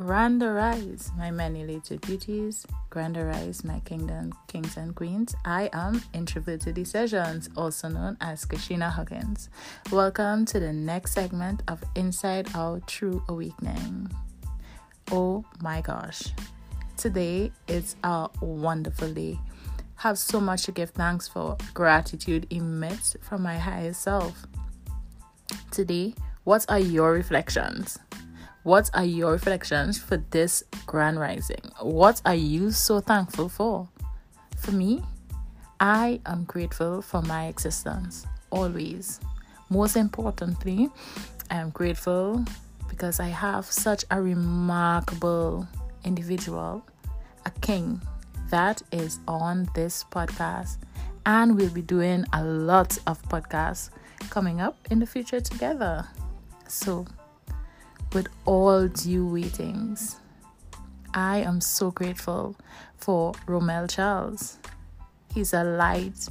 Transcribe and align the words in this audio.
Grand 0.00 0.42
arise, 0.42 1.12
my 1.18 1.30
many 1.30 1.66
little 1.66 1.98
beauties. 1.98 2.66
Grand 2.88 3.18
arise, 3.18 3.62
my 3.62 3.80
kingdom 3.80 4.32
kings 4.46 4.78
and 4.78 4.94
queens. 4.94 5.34
I 5.44 5.68
am 5.74 6.02
Introverted 6.14 6.74
Decisions, 6.74 7.50
also 7.54 7.90
known 7.90 8.16
as 8.22 8.46
Kashina 8.46 8.90
Huggins. 8.90 9.50
Welcome 9.92 10.46
to 10.46 10.58
the 10.58 10.72
next 10.72 11.12
segment 11.12 11.62
of 11.68 11.84
Inside 11.96 12.48
Out 12.54 12.88
True 12.88 13.22
Awakening. 13.28 14.10
Oh 15.12 15.44
my 15.60 15.82
gosh, 15.82 16.22
today 16.96 17.52
is 17.68 17.94
a 18.02 18.30
wonderful 18.40 19.12
day. 19.12 19.38
Have 19.96 20.16
so 20.16 20.40
much 20.40 20.62
to 20.62 20.72
give 20.72 20.90
thanks 20.92 21.28
for. 21.28 21.58
Gratitude 21.74 22.46
emits 22.48 23.16
from 23.20 23.42
my 23.42 23.58
higher 23.58 23.92
self. 23.92 24.46
Today, 25.70 26.14
what 26.44 26.64
are 26.70 26.78
your 26.78 27.12
reflections? 27.12 27.98
What 28.70 28.88
are 28.94 29.04
your 29.04 29.32
reflections 29.32 29.98
for 29.98 30.18
this 30.30 30.62
grand 30.86 31.18
rising? 31.18 31.72
What 31.80 32.22
are 32.24 32.36
you 32.36 32.70
so 32.70 33.00
thankful 33.00 33.48
for? 33.48 33.88
For 34.58 34.70
me, 34.70 35.02
I 35.80 36.20
am 36.24 36.44
grateful 36.44 37.02
for 37.02 37.20
my 37.20 37.46
existence, 37.46 38.28
always. 38.50 39.18
Most 39.70 39.96
importantly, 39.96 40.88
I 41.50 41.56
am 41.56 41.70
grateful 41.70 42.44
because 42.88 43.18
I 43.18 43.26
have 43.26 43.66
such 43.66 44.04
a 44.12 44.22
remarkable 44.22 45.66
individual, 46.04 46.84
a 47.46 47.50
king, 47.62 48.00
that 48.50 48.82
is 48.92 49.18
on 49.26 49.68
this 49.74 50.04
podcast. 50.12 50.76
And 51.26 51.56
we'll 51.56 51.70
be 51.70 51.82
doing 51.82 52.24
a 52.32 52.44
lot 52.44 52.96
of 53.08 53.20
podcasts 53.22 53.90
coming 54.30 54.60
up 54.60 54.76
in 54.92 55.00
the 55.00 55.06
future 55.06 55.40
together. 55.40 56.06
So, 56.68 57.04
with 58.12 58.28
all 58.44 58.88
due 58.88 59.26
waitings. 59.26 60.16
I 61.14 61.38
am 61.38 61.60
so 61.60 61.90
grateful 61.90 62.56
for 62.96 63.32
Romel 63.46 63.90
Charles. 63.90 64.58
He's 65.34 65.52
a 65.52 65.64
light, 65.64 66.28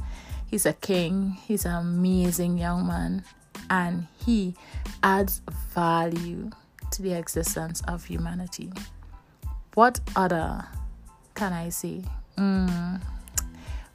he's 0.47 0.65
a 0.65 0.73
king, 0.73 1.37
he's 1.45 1.65
an 1.65 1.75
amazing 1.75 2.57
young 2.57 2.87
man, 2.87 3.23
and 3.69 4.07
he 4.25 4.55
adds 5.03 5.41
value 5.73 6.49
to 6.91 7.01
the 7.01 7.13
existence 7.13 7.81
of 7.87 8.05
humanity. 8.05 8.71
What 9.73 9.99
other 10.15 10.65
can 11.35 11.53
I 11.53 11.69
say? 11.69 12.03
Mm. 12.37 13.01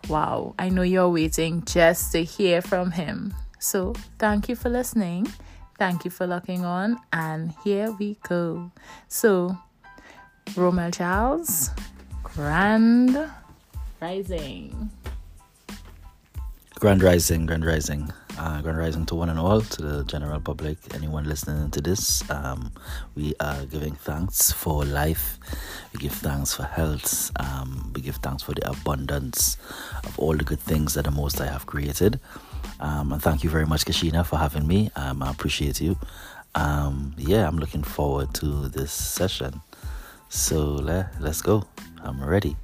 Wow, 0.09 0.55
I 0.59 0.69
know 0.69 0.83
you're 0.83 1.09
waiting 1.09 1.65
just 1.65 2.13
to 2.13 2.23
hear 2.23 2.61
from 2.61 2.91
him. 2.91 3.35
So, 3.59 3.95
thank 4.19 4.49
you 4.49 4.57
for 4.57 4.69
listening. 4.69 5.27
Thank 5.79 6.05
you 6.05 6.11
for 6.11 6.27
locking 6.27 6.65
on, 6.65 6.99
and 7.13 7.53
here 7.65 7.91
we 7.99 8.17
go. 8.29 8.71
So, 9.09 9.59
Romel 10.51 10.95
Charles, 10.95 11.71
Grand 12.23 13.31
Rising. 14.01 14.91
Grand 16.79 17.03
Rising, 17.03 17.47
Grand 17.47 17.65
Rising. 17.65 18.13
Uh, 18.37 18.61
grand 18.63 18.79
Rising 18.79 19.07
to 19.07 19.15
one 19.15 19.29
and 19.31 19.39
all, 19.39 19.61
to 19.61 19.83
the 19.83 20.05
general 20.05 20.41
public, 20.41 20.77
anyone 20.93 21.25
listening 21.25 21.71
to 21.71 21.81
this. 21.81 22.29
Um, 22.31 22.73
we 23.15 23.33
are 23.39 23.65
giving 23.67 23.95
thanks 23.95 24.51
for 24.51 24.85
life. 24.85 25.39
We 25.93 26.01
give 26.01 26.13
thanks 26.13 26.53
for 26.55 26.65
health. 26.65 27.31
Um, 27.39 27.93
we 27.95 28.01
give 28.01 28.17
thanks 28.17 28.43
for 28.43 28.53
the 28.53 28.69
abundance 28.69 29.57
of 30.05 30.19
all 30.19 30.37
the 30.37 30.45
good 30.45 30.59
things 30.61 30.95
that 30.95 31.05
the 31.05 31.13
Most 31.13 31.39
High 31.39 31.47
have 31.47 31.67
created. 31.67 32.19
Um, 32.81 33.13
and 33.13 33.23
thank 33.23 33.45
you 33.45 33.51
very 33.51 33.67
much, 33.67 33.85
Kashina, 33.85 34.25
for 34.27 34.37
having 34.37 34.67
me. 34.67 34.91
Um, 34.97 35.23
I 35.23 35.31
appreciate 35.31 35.81
you. 35.81 35.97
Um, 36.55 37.15
yeah, 37.17 37.47
I'm 37.47 37.59
looking 37.59 37.83
forward 37.83 38.35
to 38.35 38.69
this 38.69 38.93
session. 38.93 39.61
So 40.29 40.65
let, 40.65 41.21
let's 41.21 41.43
go. 41.43 41.65
I'm 42.03 42.23
ready. 42.23 42.57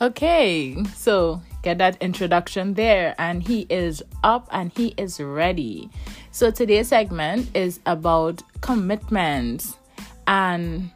Okay, 0.00 0.82
so 0.96 1.42
get 1.62 1.76
that 1.78 2.00
introduction 2.00 2.72
there, 2.72 3.14
and 3.18 3.42
he 3.42 3.66
is 3.68 4.02
up 4.24 4.48
and 4.50 4.72
he 4.74 4.94
is 4.96 5.20
ready. 5.20 5.90
So 6.30 6.50
today's 6.50 6.88
segment 6.88 7.54
is 7.54 7.80
about 7.84 8.42
commitments, 8.62 9.76
and 10.26 10.90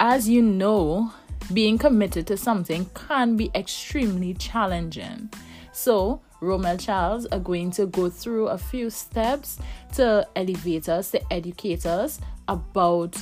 as 0.00 0.30
you 0.30 0.40
know, 0.40 1.12
being 1.52 1.78
committed 1.78 2.26
to 2.28 2.36
something 2.36 2.86
can 2.94 3.36
be 3.36 3.50
extremely 3.54 4.34
challenging. 4.34 5.30
So, 5.72 6.20
Romel 6.40 6.78
Charles 6.78 7.26
are 7.26 7.38
going 7.38 7.70
to 7.72 7.86
go 7.86 8.10
through 8.10 8.48
a 8.48 8.58
few 8.58 8.90
steps 8.90 9.58
to 9.94 10.26
elevate 10.34 10.88
us, 10.88 11.12
to 11.12 11.32
educate 11.32 11.86
us 11.86 12.20
about 12.48 13.16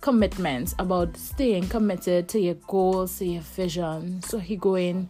commitments, 0.00 0.74
about 0.78 1.16
staying 1.16 1.68
committed 1.68 2.28
to 2.28 2.38
your 2.38 2.54
goals, 2.66 3.18
to 3.18 3.26
your 3.26 3.42
vision. 3.42 4.22
So 4.22 4.38
he 4.38 4.56
going 4.56 5.08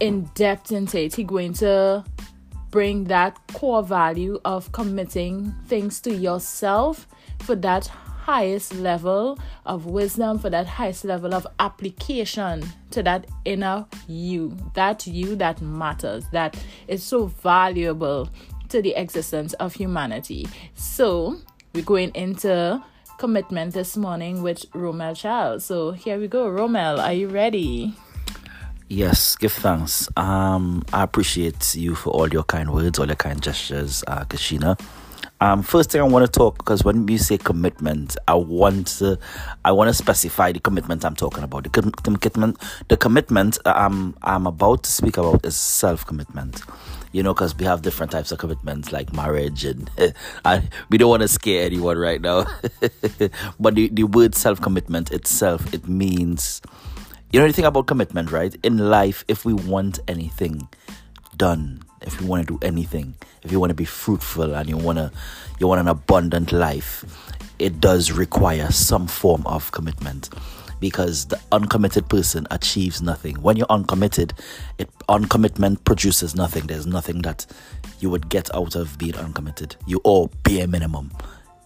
in 0.00 0.22
depth 0.34 0.72
into 0.72 1.00
it. 1.00 1.14
He 1.14 1.22
going 1.22 1.52
to 1.54 2.04
bring 2.70 3.04
that 3.04 3.38
core 3.52 3.82
value 3.82 4.40
of 4.44 4.72
committing 4.72 5.54
things 5.66 6.00
to 6.00 6.14
yourself 6.14 7.06
for 7.40 7.54
that 7.56 7.90
highest 8.22 8.74
level 8.76 9.36
of 9.66 9.86
wisdom, 9.86 10.38
for 10.38 10.48
that 10.48 10.66
highest 10.66 11.04
level 11.04 11.34
of 11.34 11.44
application 11.58 12.64
to 12.90 13.02
that 13.02 13.26
inner 13.44 13.84
you, 14.06 14.56
that 14.74 15.06
you 15.06 15.34
that 15.36 15.60
matters, 15.60 16.24
that 16.30 16.56
is 16.86 17.02
so 17.02 17.26
valuable 17.26 18.28
to 18.68 18.80
the 18.80 18.94
existence 18.94 19.54
of 19.54 19.74
humanity. 19.74 20.46
So, 20.74 21.36
we're 21.74 21.84
going 21.84 22.10
into 22.14 22.82
commitment 23.18 23.74
this 23.74 23.96
morning 23.96 24.42
with 24.42 24.70
Romel 24.70 25.16
Charles. 25.16 25.64
So, 25.64 25.90
here 25.90 26.18
we 26.18 26.28
go. 26.28 26.48
Romel, 26.48 26.98
are 26.98 27.12
you 27.12 27.28
ready? 27.28 27.94
Yes, 28.88 29.36
give 29.36 29.52
thanks. 29.52 30.08
Um, 30.16 30.84
I 30.92 31.02
appreciate 31.02 31.74
you 31.74 31.94
for 31.94 32.10
all 32.10 32.28
your 32.28 32.44
kind 32.44 32.72
words, 32.72 32.98
all 32.98 33.06
your 33.06 33.16
kind 33.16 33.42
gestures, 33.42 34.04
uh, 34.06 34.24
Kashina. 34.24 34.78
Um, 35.42 35.60
first 35.64 35.90
thing 35.90 36.00
I 36.00 36.04
want 36.04 36.24
to 36.24 36.30
talk 36.30 36.58
because 36.58 36.84
when 36.84 37.04
we 37.04 37.18
say 37.18 37.36
commitment, 37.36 38.16
I 38.28 38.36
want 38.36 38.86
to, 38.98 39.18
I 39.64 39.72
want 39.72 39.88
to 39.88 39.92
specify 39.92 40.52
the 40.52 40.60
commitment 40.60 41.04
I'm 41.04 41.16
talking 41.16 41.42
about. 41.42 41.64
The 41.64 41.70
commitment, 41.70 42.58
the 42.86 42.96
commitment 42.96 43.58
I'm 43.66 44.14
I'm 44.22 44.46
about 44.46 44.84
to 44.84 44.92
speak 44.92 45.16
about 45.16 45.44
is 45.44 45.56
self 45.56 46.06
commitment. 46.06 46.62
You 47.10 47.24
know, 47.24 47.34
because 47.34 47.56
we 47.56 47.64
have 47.64 47.82
different 47.82 48.12
types 48.12 48.30
of 48.30 48.38
commitments 48.38 48.92
like 48.92 49.12
marriage, 49.12 49.64
and 49.64 49.90
we 50.90 50.96
don't 50.96 51.10
want 51.10 51.22
to 51.22 51.28
scare 51.28 51.66
anyone 51.66 51.98
right 51.98 52.20
now. 52.20 52.46
but 53.58 53.74
the 53.74 53.88
the 53.88 54.04
word 54.04 54.36
self 54.36 54.60
commitment 54.60 55.10
itself, 55.10 55.74
it 55.74 55.88
means, 55.88 56.62
you 57.32 57.40
know, 57.40 57.44
anything 57.44 57.64
about 57.64 57.88
commitment, 57.88 58.30
right? 58.30 58.54
In 58.62 58.78
life, 58.78 59.24
if 59.26 59.44
we 59.44 59.54
want 59.54 59.98
anything 60.06 60.68
done 61.36 61.82
if 62.06 62.20
you 62.20 62.26
want 62.26 62.46
to 62.46 62.58
do 62.58 62.66
anything 62.66 63.14
if 63.42 63.52
you 63.52 63.58
want 63.60 63.70
to 63.70 63.74
be 63.74 63.84
fruitful 63.84 64.54
and 64.54 64.68
you 64.68 64.76
want 64.76 64.98
to 64.98 65.10
you 65.58 65.66
want 65.66 65.80
an 65.80 65.88
abundant 65.88 66.52
life 66.52 67.04
it 67.62 67.80
does 67.80 68.10
require 68.10 68.70
some 68.72 69.06
form 69.06 69.46
of 69.46 69.70
commitment. 69.70 70.30
Because 70.80 71.26
the 71.26 71.40
uncommitted 71.52 72.08
person 72.08 72.44
achieves 72.50 73.00
nothing. 73.00 73.36
When 73.36 73.56
you're 73.56 73.70
uncommitted 73.70 74.34
it 74.78 74.90
uncommitment 75.08 75.84
produces 75.84 76.34
nothing. 76.34 76.66
There's 76.66 76.86
nothing 76.86 77.22
that 77.22 77.46
you 78.00 78.10
would 78.10 78.28
get 78.28 78.52
out 78.52 78.74
of 78.74 78.98
being 78.98 79.14
uncommitted. 79.14 79.76
You 79.86 80.00
all 80.02 80.32
bare 80.42 80.66
minimum 80.66 81.12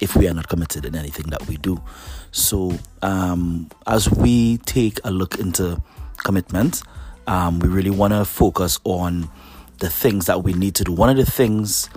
if 0.02 0.14
we 0.14 0.28
are 0.28 0.34
not 0.34 0.48
committed 0.48 0.84
in 0.84 0.94
anything 0.94 1.30
that 1.30 1.48
we 1.48 1.56
do. 1.56 1.82
So 2.30 2.74
um, 3.00 3.70
as 3.86 4.10
we 4.10 4.58
take 4.58 5.00
a 5.02 5.10
look 5.10 5.38
into 5.38 5.80
commitment 6.18 6.82
um, 7.26 7.58
we 7.58 7.68
really 7.68 7.90
want 7.90 8.12
to 8.12 8.24
focus 8.24 8.78
on 8.84 9.30
the 9.78 9.90
things 9.90 10.26
that 10.26 10.42
we 10.42 10.52
need 10.52 10.74
to 10.76 10.84
do. 10.84 10.92
One 10.92 11.10
of 11.10 11.16
the 11.16 11.30
things 11.30 11.88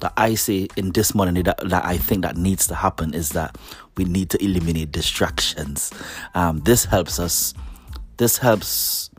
that 0.00 0.12
I 0.16 0.34
say 0.34 0.68
in 0.76 0.90
this 0.90 1.14
morning 1.14 1.42
that, 1.44 1.58
that 1.68 1.84
I 1.84 1.96
think 1.96 2.22
that 2.22 2.36
needs 2.36 2.66
to 2.66 2.74
happen 2.74 3.14
is 3.14 3.30
that 3.30 3.56
we 3.96 4.04
need 4.04 4.30
to 4.30 4.44
eliminate 4.44 4.92
distractions. 4.92 5.92
Um, 6.34 6.60
this 6.60 6.84
helps 6.84 7.18
us. 7.18 7.54
This 8.16 8.38
helps 8.38 9.10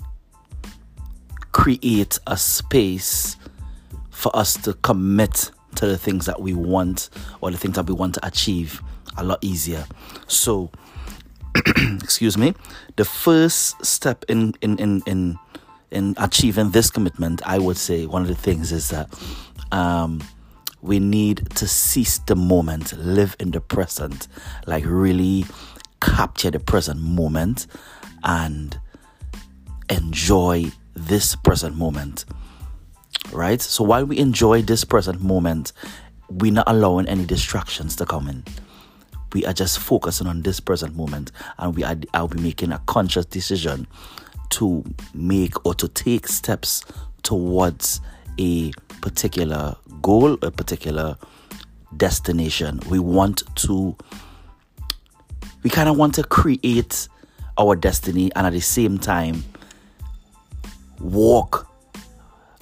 create 1.52 2.20
a 2.28 2.38
space 2.38 3.38
for 4.10 4.36
us 4.36 4.56
to 4.64 4.74
commit 4.74 5.52
to 5.76 5.88
the 5.88 5.98
things 5.98 6.26
that 6.26 6.42
we 6.42 6.54
want 6.54 7.10
or 7.42 7.52
the 7.52 7.58
things 7.58 7.76
that 7.76 7.88
we 7.88 7.94
want 7.94 8.16
to 8.16 8.26
achieve 8.26 8.82
a 9.18 9.24
lot 9.24 9.40
easier. 9.42 9.86
So, 10.28 10.72
excuse 12.02 12.38
me, 12.38 12.54
the 12.96 13.06
first 13.06 13.84
step 13.86 14.26
in 14.28 14.54
in 14.62 14.78
in 14.80 15.02
in 15.06 15.40
in 15.94 16.16
achieving 16.18 16.72
this 16.72 16.90
commitment, 16.90 17.42
I 17.46 17.60
would 17.60 17.78
say 17.78 18.06
one 18.06 18.22
of 18.22 18.28
the 18.28 18.36
things 18.36 18.72
is 18.72 18.90
that 18.90 19.10
um, 19.72 20.22
we 20.82 21.00
need 21.00 21.50
to 21.56 21.68
seize 21.68 22.20
the 22.20 22.36
moment, 22.36 22.98
live 22.98 23.36
in 23.40 23.52
the 23.52 23.62
present, 23.62 24.28
like 24.68 24.84
really 24.86 25.46
capture 26.02 26.52
the 26.52 26.60
present 26.60 27.00
moment 27.00 27.68
and 28.24 28.78
enjoy 29.90 30.66
this 30.96 31.36
present 31.36 31.78
moment. 31.78 32.26
Right? 33.32 33.62
So 33.62 33.84
while 33.84 34.06
we 34.06 34.18
enjoy 34.18 34.64
this 34.64 34.84
present 34.84 35.22
moment, 35.22 35.72
we're 36.30 36.52
not 36.52 36.66
allowing 36.68 37.08
any 37.08 37.26
distractions 37.26 37.96
to 37.98 38.06
come 38.06 38.28
in. 38.28 38.44
we 39.34 39.46
are 39.46 39.54
just 39.54 39.80
focusing 39.80 40.28
on 40.28 40.42
this 40.44 40.60
present 40.60 40.96
moment 40.96 41.32
and 41.58 41.76
we 41.76 41.84
are 41.84 41.96
I'll 42.14 42.28
be 42.28 42.42
making 42.42 42.72
a 42.72 42.80
conscious 42.86 43.26
decision 43.26 43.88
to 44.52 44.84
make 45.14 45.66
or 45.66 45.74
to 45.76 45.88
take 45.88 46.28
steps 46.28 46.84
towards 47.24 48.02
a 48.40 48.72
particular 49.02 49.76
goal, 50.02 50.34
a 50.42 50.52
particular 50.52 51.18
destination. 51.98 52.80
We 52.90 53.00
want 53.00 53.44
to 53.56 53.96
we 55.64 55.70
kind 55.70 55.88
of 55.88 55.98
want 55.98 56.16
to 56.16 56.24
create 56.24 57.08
our 57.58 57.76
destiny 57.76 58.32
and 58.36 58.48
at 58.48 58.54
the 58.54 58.60
same 58.60 58.98
time 58.98 59.44
walk 61.00 61.70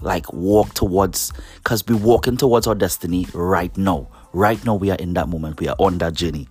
like 0.02 0.32
walk 0.34 0.74
towards 0.74 1.32
because 1.56 1.86
we're 1.88 1.96
walking 1.98 2.36
towards 2.38 2.68
our 2.68 2.76
destiny 2.76 3.28
right 3.34 3.76
now. 3.78 4.08
Right 4.34 4.64
now 4.66 4.76
we 4.76 4.90
are 4.92 4.98
in 4.98 5.14
that 5.14 5.30
moment. 5.30 5.60
We 5.60 5.68
are 5.68 5.76
on 5.80 5.98
that 6.00 6.14
journey 6.14 6.48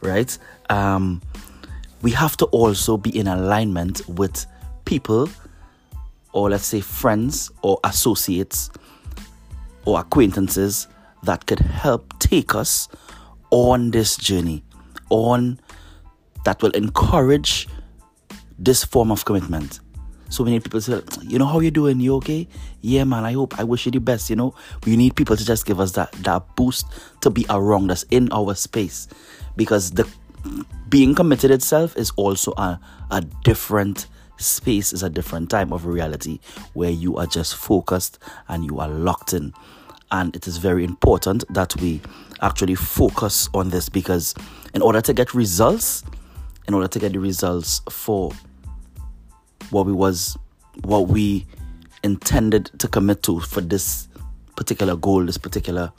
right? 0.00 0.36
Um 0.68 1.22
we 2.02 2.12
have 2.12 2.36
to 2.38 2.46
also 2.46 2.96
be 2.96 3.16
in 3.16 3.26
alignment 3.26 4.08
with 4.08 4.46
people 4.90 5.28
or 6.32 6.50
let's 6.50 6.66
say 6.66 6.80
friends 6.80 7.50
or 7.62 7.78
associates 7.84 8.70
or 9.84 10.00
acquaintances 10.00 10.88
that 11.22 11.46
could 11.46 11.60
help 11.60 12.18
take 12.18 12.54
us 12.54 12.88
on 13.50 13.90
this 13.92 14.16
journey 14.16 14.64
on 15.10 15.60
that 16.44 16.60
will 16.62 16.72
encourage 16.72 17.68
this 18.58 18.82
form 18.84 19.10
of 19.12 19.24
commitment 19.24 19.80
so 20.30 20.44
many 20.44 20.60
people 20.60 20.80
say, 20.80 21.02
you 21.22 21.40
know 21.40 21.46
how 21.46 21.58
you 21.58 21.72
doing? 21.72 21.98
You 21.98 22.14
okay? 22.16 22.46
Yeah, 22.82 23.02
man. 23.02 23.24
I 23.24 23.32
hope. 23.32 23.58
I 23.58 23.64
wish 23.64 23.84
you 23.84 23.90
the 23.90 23.98
best. 23.98 24.30
You 24.30 24.36
know, 24.36 24.54
we 24.86 24.94
need 24.96 25.16
people 25.16 25.36
to 25.36 25.44
just 25.44 25.66
give 25.66 25.80
us 25.80 25.90
that 25.98 26.12
that 26.22 26.54
boost 26.54 26.86
to 27.22 27.30
be 27.30 27.44
around 27.50 27.90
us 27.90 28.04
in 28.10 28.30
our 28.30 28.54
space, 28.54 29.08
because 29.56 29.90
the 29.90 30.06
being 30.88 31.16
committed 31.16 31.50
itself 31.50 31.96
is 31.96 32.12
also 32.14 32.54
a 32.58 32.78
a 33.10 33.22
different 33.42 34.06
space, 34.40 34.92
is 34.92 35.02
a 35.02 35.10
different 35.10 35.50
time 35.50 35.72
of 35.72 35.86
reality 35.86 36.40
where 36.72 36.90
you 36.90 37.16
are 37.16 37.26
just 37.26 37.56
focused 37.56 38.18
and 38.48 38.64
you 38.64 38.78
are 38.80 38.88
locked 38.88 39.32
in. 39.32 39.52
And 40.12 40.34
it 40.34 40.46
is 40.46 40.56
very 40.56 40.84
important 40.84 41.44
that 41.52 41.76
we 41.80 42.00
actually 42.42 42.74
focus 42.74 43.48
on 43.54 43.70
this 43.70 43.88
because 43.88 44.34
in 44.74 44.82
order 44.82 45.00
to 45.00 45.12
get 45.12 45.34
results, 45.34 46.02
in 46.66 46.74
order 46.74 46.88
to 46.88 46.98
get 46.98 47.12
the 47.12 47.20
results 47.20 47.80
for 47.88 48.32
what 49.70 49.86
we 49.86 49.92
was 49.92 50.36
what 50.82 51.08
we 51.08 51.46
intended 52.02 52.70
to 52.78 52.88
commit 52.88 53.22
to 53.24 53.40
for 53.40 53.60
this 53.60 54.08
particular 54.56 54.96
goal, 54.96 55.24
this 55.24 55.38
particular 55.38 55.92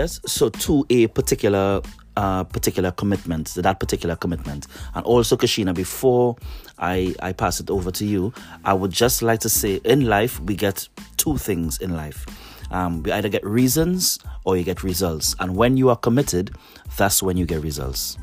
yes 0.00 0.20
so 0.26 0.48
to 0.48 0.84
a 0.90 1.06
particular 1.08 1.80
uh, 2.16 2.44
particular 2.44 2.90
commitment, 2.90 3.54
that 3.54 3.80
particular 3.80 4.16
commitment. 4.16 4.66
And 4.94 5.04
also, 5.06 5.36
Kashina, 5.36 5.74
before 5.74 6.36
I, 6.78 7.14
I 7.22 7.32
pass 7.32 7.60
it 7.60 7.70
over 7.70 7.90
to 7.92 8.04
you, 8.04 8.32
I 8.64 8.74
would 8.74 8.90
just 8.90 9.22
like 9.22 9.40
to 9.40 9.48
say 9.48 9.80
in 9.84 10.06
life, 10.06 10.40
we 10.40 10.54
get 10.56 10.88
two 11.16 11.38
things 11.38 11.78
in 11.78 11.96
life. 11.96 12.26
Um, 12.70 13.02
we 13.02 13.12
either 13.12 13.28
get 13.28 13.44
reasons 13.44 14.18
or 14.44 14.56
you 14.56 14.64
get 14.64 14.82
results. 14.82 15.34
And 15.40 15.56
when 15.56 15.76
you 15.76 15.88
are 15.88 15.96
committed, 15.96 16.54
that's 16.96 17.22
when 17.22 17.36
you 17.36 17.46
get 17.46 17.62
results. 17.62 18.18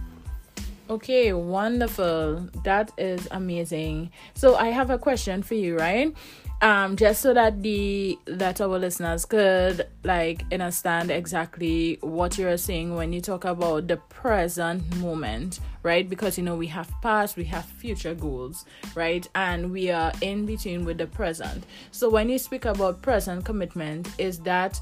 Okay, 0.90 1.34
wonderful. 1.34 2.48
That 2.64 2.92
is 2.98 3.28
amazing. 3.32 4.12
So 4.36 4.56
I 4.56 4.68
have 4.70 4.90
a 4.90 4.98
question 4.98 5.44
for 5.44 5.56
you, 5.56 5.78
right? 5.78 6.16
um 6.62 6.96
just 6.96 7.22
so 7.22 7.36
that 7.36 7.62
the 7.62 8.18
that 8.26 8.60
our 8.62 8.80
listeners 8.80 9.26
could 9.26 9.88
like 10.04 10.44
understand 10.52 11.12
exactly 11.12 12.00
what 12.02 12.36
you're 12.38 12.58
saying 12.58 12.96
when 12.96 13.14
you 13.14 13.22
talk 13.22 13.46
about 13.46 13.88
the 13.88 13.98
present 14.10 14.82
moment 14.98 15.60
right 15.84 16.10
because 16.10 16.36
you 16.36 16.44
know 16.44 16.56
we 16.56 16.66
have 16.66 16.90
past 17.04 17.38
we 17.38 17.44
have 17.44 17.64
future 17.64 18.16
goals 18.16 18.66
right 18.96 19.28
and 19.36 19.72
we 19.72 19.92
are 19.92 20.12
in 20.22 20.48
between 20.48 20.84
with 20.84 20.98
the 20.98 21.06
present 21.06 21.64
so 21.92 22.10
when 22.10 22.28
you 22.28 22.40
speak 22.40 22.66
about 22.66 23.04
present 23.04 23.46
commitment 23.46 24.10
is 24.18 24.40
that 24.40 24.82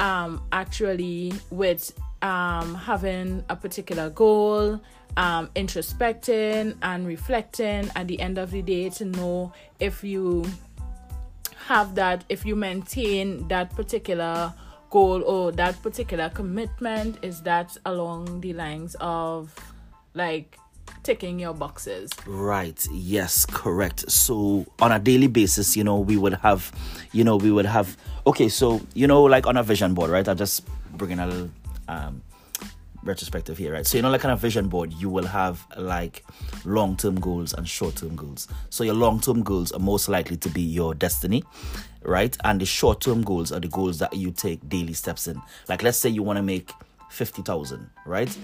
um 0.00 0.42
actually 0.50 1.32
with 1.50 1.96
um 2.22 2.74
having 2.74 3.44
a 3.48 3.54
particular 3.54 4.10
goal 4.10 4.80
um 5.16 5.48
introspecting 5.56 6.74
and 6.82 7.06
reflecting 7.06 7.90
at 7.96 8.08
the 8.08 8.18
end 8.20 8.38
of 8.38 8.50
the 8.50 8.62
day 8.62 8.88
to 8.88 9.04
know 9.04 9.52
if 9.78 10.02
you 10.02 10.44
have 11.66 11.94
that 11.94 12.24
if 12.28 12.44
you 12.44 12.56
maintain 12.56 13.46
that 13.48 13.70
particular 13.70 14.52
goal 14.90 15.22
or 15.22 15.52
that 15.52 15.80
particular 15.82 16.28
commitment 16.28 17.18
is 17.22 17.40
that 17.42 17.76
along 17.86 18.40
the 18.40 18.52
lines 18.52 18.94
of 19.00 19.54
like 20.14 20.58
ticking 21.02 21.38
your 21.38 21.54
boxes? 21.54 22.10
Right. 22.26 22.86
Yes 22.92 23.46
correct. 23.46 24.10
So 24.10 24.66
on 24.80 24.92
a 24.92 24.98
daily 24.98 25.28
basis 25.28 25.76
you 25.76 25.84
know 25.84 25.98
we 25.98 26.16
would 26.16 26.34
have 26.34 26.70
you 27.12 27.24
know 27.24 27.36
we 27.36 27.50
would 27.50 27.66
have 27.66 27.96
okay 28.26 28.48
so 28.48 28.80
you 28.94 29.06
know 29.06 29.22
like 29.22 29.46
on 29.46 29.56
a 29.56 29.62
vision 29.62 29.94
board 29.94 30.10
right? 30.10 30.26
I'm 30.28 30.36
just 30.36 30.64
bringing 30.96 31.18
a 31.18 31.26
little 31.26 31.50
um 31.88 32.22
retrospective 33.02 33.58
here, 33.58 33.72
right? 33.72 33.86
So 33.86 33.96
you 33.98 34.02
know, 34.02 34.10
like 34.10 34.20
kind 34.20 34.32
of 34.32 34.40
vision 34.40 34.68
board, 34.68 34.92
you 34.92 35.10
will 35.10 35.26
have 35.26 35.66
like 35.76 36.24
long-term 36.64 37.20
goals 37.20 37.52
and 37.52 37.68
short-term 37.68 38.16
goals. 38.16 38.48
So 38.70 38.84
your 38.84 38.94
long-term 38.94 39.42
goals 39.42 39.72
are 39.72 39.78
most 39.78 40.08
likely 40.08 40.36
to 40.38 40.48
be 40.48 40.62
your 40.62 40.94
destiny, 40.94 41.44
right? 42.02 42.36
And 42.44 42.60
the 42.60 42.66
short-term 42.66 43.22
goals 43.22 43.52
are 43.52 43.60
the 43.60 43.68
goals 43.68 43.98
that 43.98 44.14
you 44.14 44.30
take 44.30 44.68
daily 44.68 44.92
steps 44.92 45.28
in. 45.28 45.40
Like 45.68 45.82
let's 45.82 45.98
say 45.98 46.08
you 46.08 46.22
want 46.22 46.36
to 46.36 46.42
make 46.42 46.70
fifty 47.10 47.42
thousand, 47.42 47.90
right? 48.06 48.36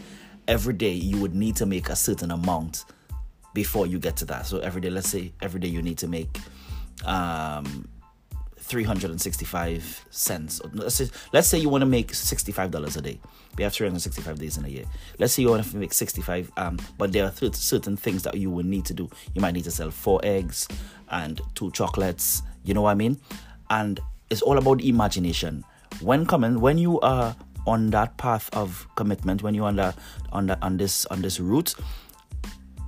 Every 0.47 0.75
day 0.75 0.93
you 0.93 1.21
would 1.21 1.35
need 1.35 1.57
to 1.57 1.67
make 1.67 1.89
a 1.89 1.97
certain 1.97 2.31
amount 2.31 2.85
before 3.55 3.87
you 3.87 3.99
get 3.99 4.17
to 4.17 4.25
that. 4.27 4.47
So 4.47 4.59
every 4.59 4.81
day, 4.81 4.91
let's 4.91 5.09
say 5.09 5.33
every 5.41 5.61
day 5.61 5.69
you 5.69 5.83
need 5.83 5.99
to 5.99 6.09
make 6.09 6.39
um 7.05 7.89
365 8.69 10.05
cents. 10.11 10.61
Let's 10.73 10.97
say, 10.97 11.09
let's 11.33 11.49
say 11.49 11.59
you 11.59 11.69
want 11.69 11.83
to 11.83 11.87
make 11.87 12.13
$65 12.13 12.97
a 12.97 13.01
day. 13.01 13.21
We 13.57 13.65
have 13.65 13.73
365 13.73 14.39
days 14.39 14.59
in 14.59 14.65
a 14.65 14.69
year. 14.69 14.85
Let's 15.19 15.33
say 15.33 15.43
you 15.43 15.49
want 15.49 15.65
to 15.65 15.77
make 15.77 15.93
65, 15.93 16.53
um, 16.59 16.79
but 16.99 17.13
there 17.13 17.25
are 17.25 17.31
th- 17.31 17.55
certain 17.55 17.97
things 17.97 18.23
that 18.25 18.37
you 18.37 18.51
will 18.51 18.65
need 18.65 18.85
to 18.87 18.95
do. 18.95 19.09
You 19.35 19.41
might 19.41 19.55
need 19.55 19.65
to 19.65 19.71
sell 19.71 19.91
four 19.91 20.21
eggs 20.23 20.69
and 21.11 21.41
two 21.55 21.71
chocolates. 21.71 22.43
You 22.65 22.75
know 22.75 22.83
what 22.83 22.91
I 22.91 22.95
mean? 22.95 23.19
And 23.71 24.01
it's 24.31 24.43
all 24.43 24.59
about 24.59 24.83
imagination. 24.83 25.65
When 26.01 26.27
coming, 26.27 26.61
when 26.61 26.77
you 26.77 27.01
are 27.01 27.35
on 27.67 27.91
that 27.91 28.17
path 28.19 28.49
of 28.53 28.87
commitment, 28.97 29.43
when 29.43 29.55
you're 29.55 29.67
on 29.67 29.77
the, 29.77 29.95
on 30.31 30.47
the, 30.47 30.63
on 30.63 30.77
this 30.77 31.07
on 31.07 31.23
this 31.23 31.41
route, 31.41 31.75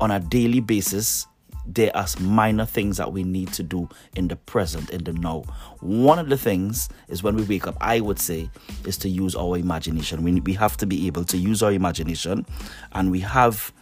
on 0.01 0.11
a 0.11 0.21
daily 0.21 0.61
basis, 0.61 1.27
there 1.67 1.95
are 1.97 2.07
minor 2.21 2.65
things 2.65 2.97
that 2.97 3.13
we 3.13 3.23
need 3.23 3.53
to 3.53 3.63
do 3.63 3.89
in 4.17 4.29
the 4.29 4.37
present, 4.37 4.91
in 4.91 5.05
the 5.05 5.13
now. 5.13 5.43
One 5.81 6.19
of 6.19 6.29
the 6.29 6.37
things 6.37 6.89
is 7.09 7.23
when 7.23 7.37
we 7.37 7.43
wake 7.45 7.67
up, 7.67 7.77
I 7.81 8.01
would 8.01 8.19
say, 8.19 8.51
is 8.85 8.97
to 8.99 9.09
use 9.09 9.35
our 9.35 9.57
imagination. 9.57 10.23
We, 10.23 10.41
we 10.41 10.53
have 10.55 10.77
to 10.79 10.87
be 10.87 11.07
able 11.07 11.25
to 11.25 11.37
use 11.37 11.63
our 11.63 11.73
imagination 11.73 12.47
and 12.93 13.11
we 13.11 13.21
have 13.21 13.73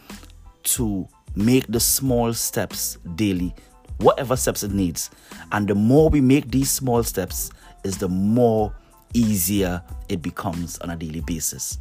to 0.63 1.07
make 1.35 1.67
the 1.67 1.79
small 1.79 2.33
steps 2.33 2.97
daily, 3.15 3.55
whatever 3.97 4.35
steps 4.35 4.63
it 4.63 4.71
needs. 4.71 5.09
And 5.51 5.67
the 5.67 5.75
more 5.75 6.09
we 6.09 6.21
make 6.21 6.51
these 6.51 6.69
small 6.69 7.03
steps, 7.03 7.51
is 7.83 7.97
the 7.97 8.09
more 8.09 8.73
easier 9.13 9.81
it 10.09 10.21
becomes 10.21 10.77
on 10.79 10.89
a 10.89 10.95
daily 10.95 11.21
basis. 11.21 11.77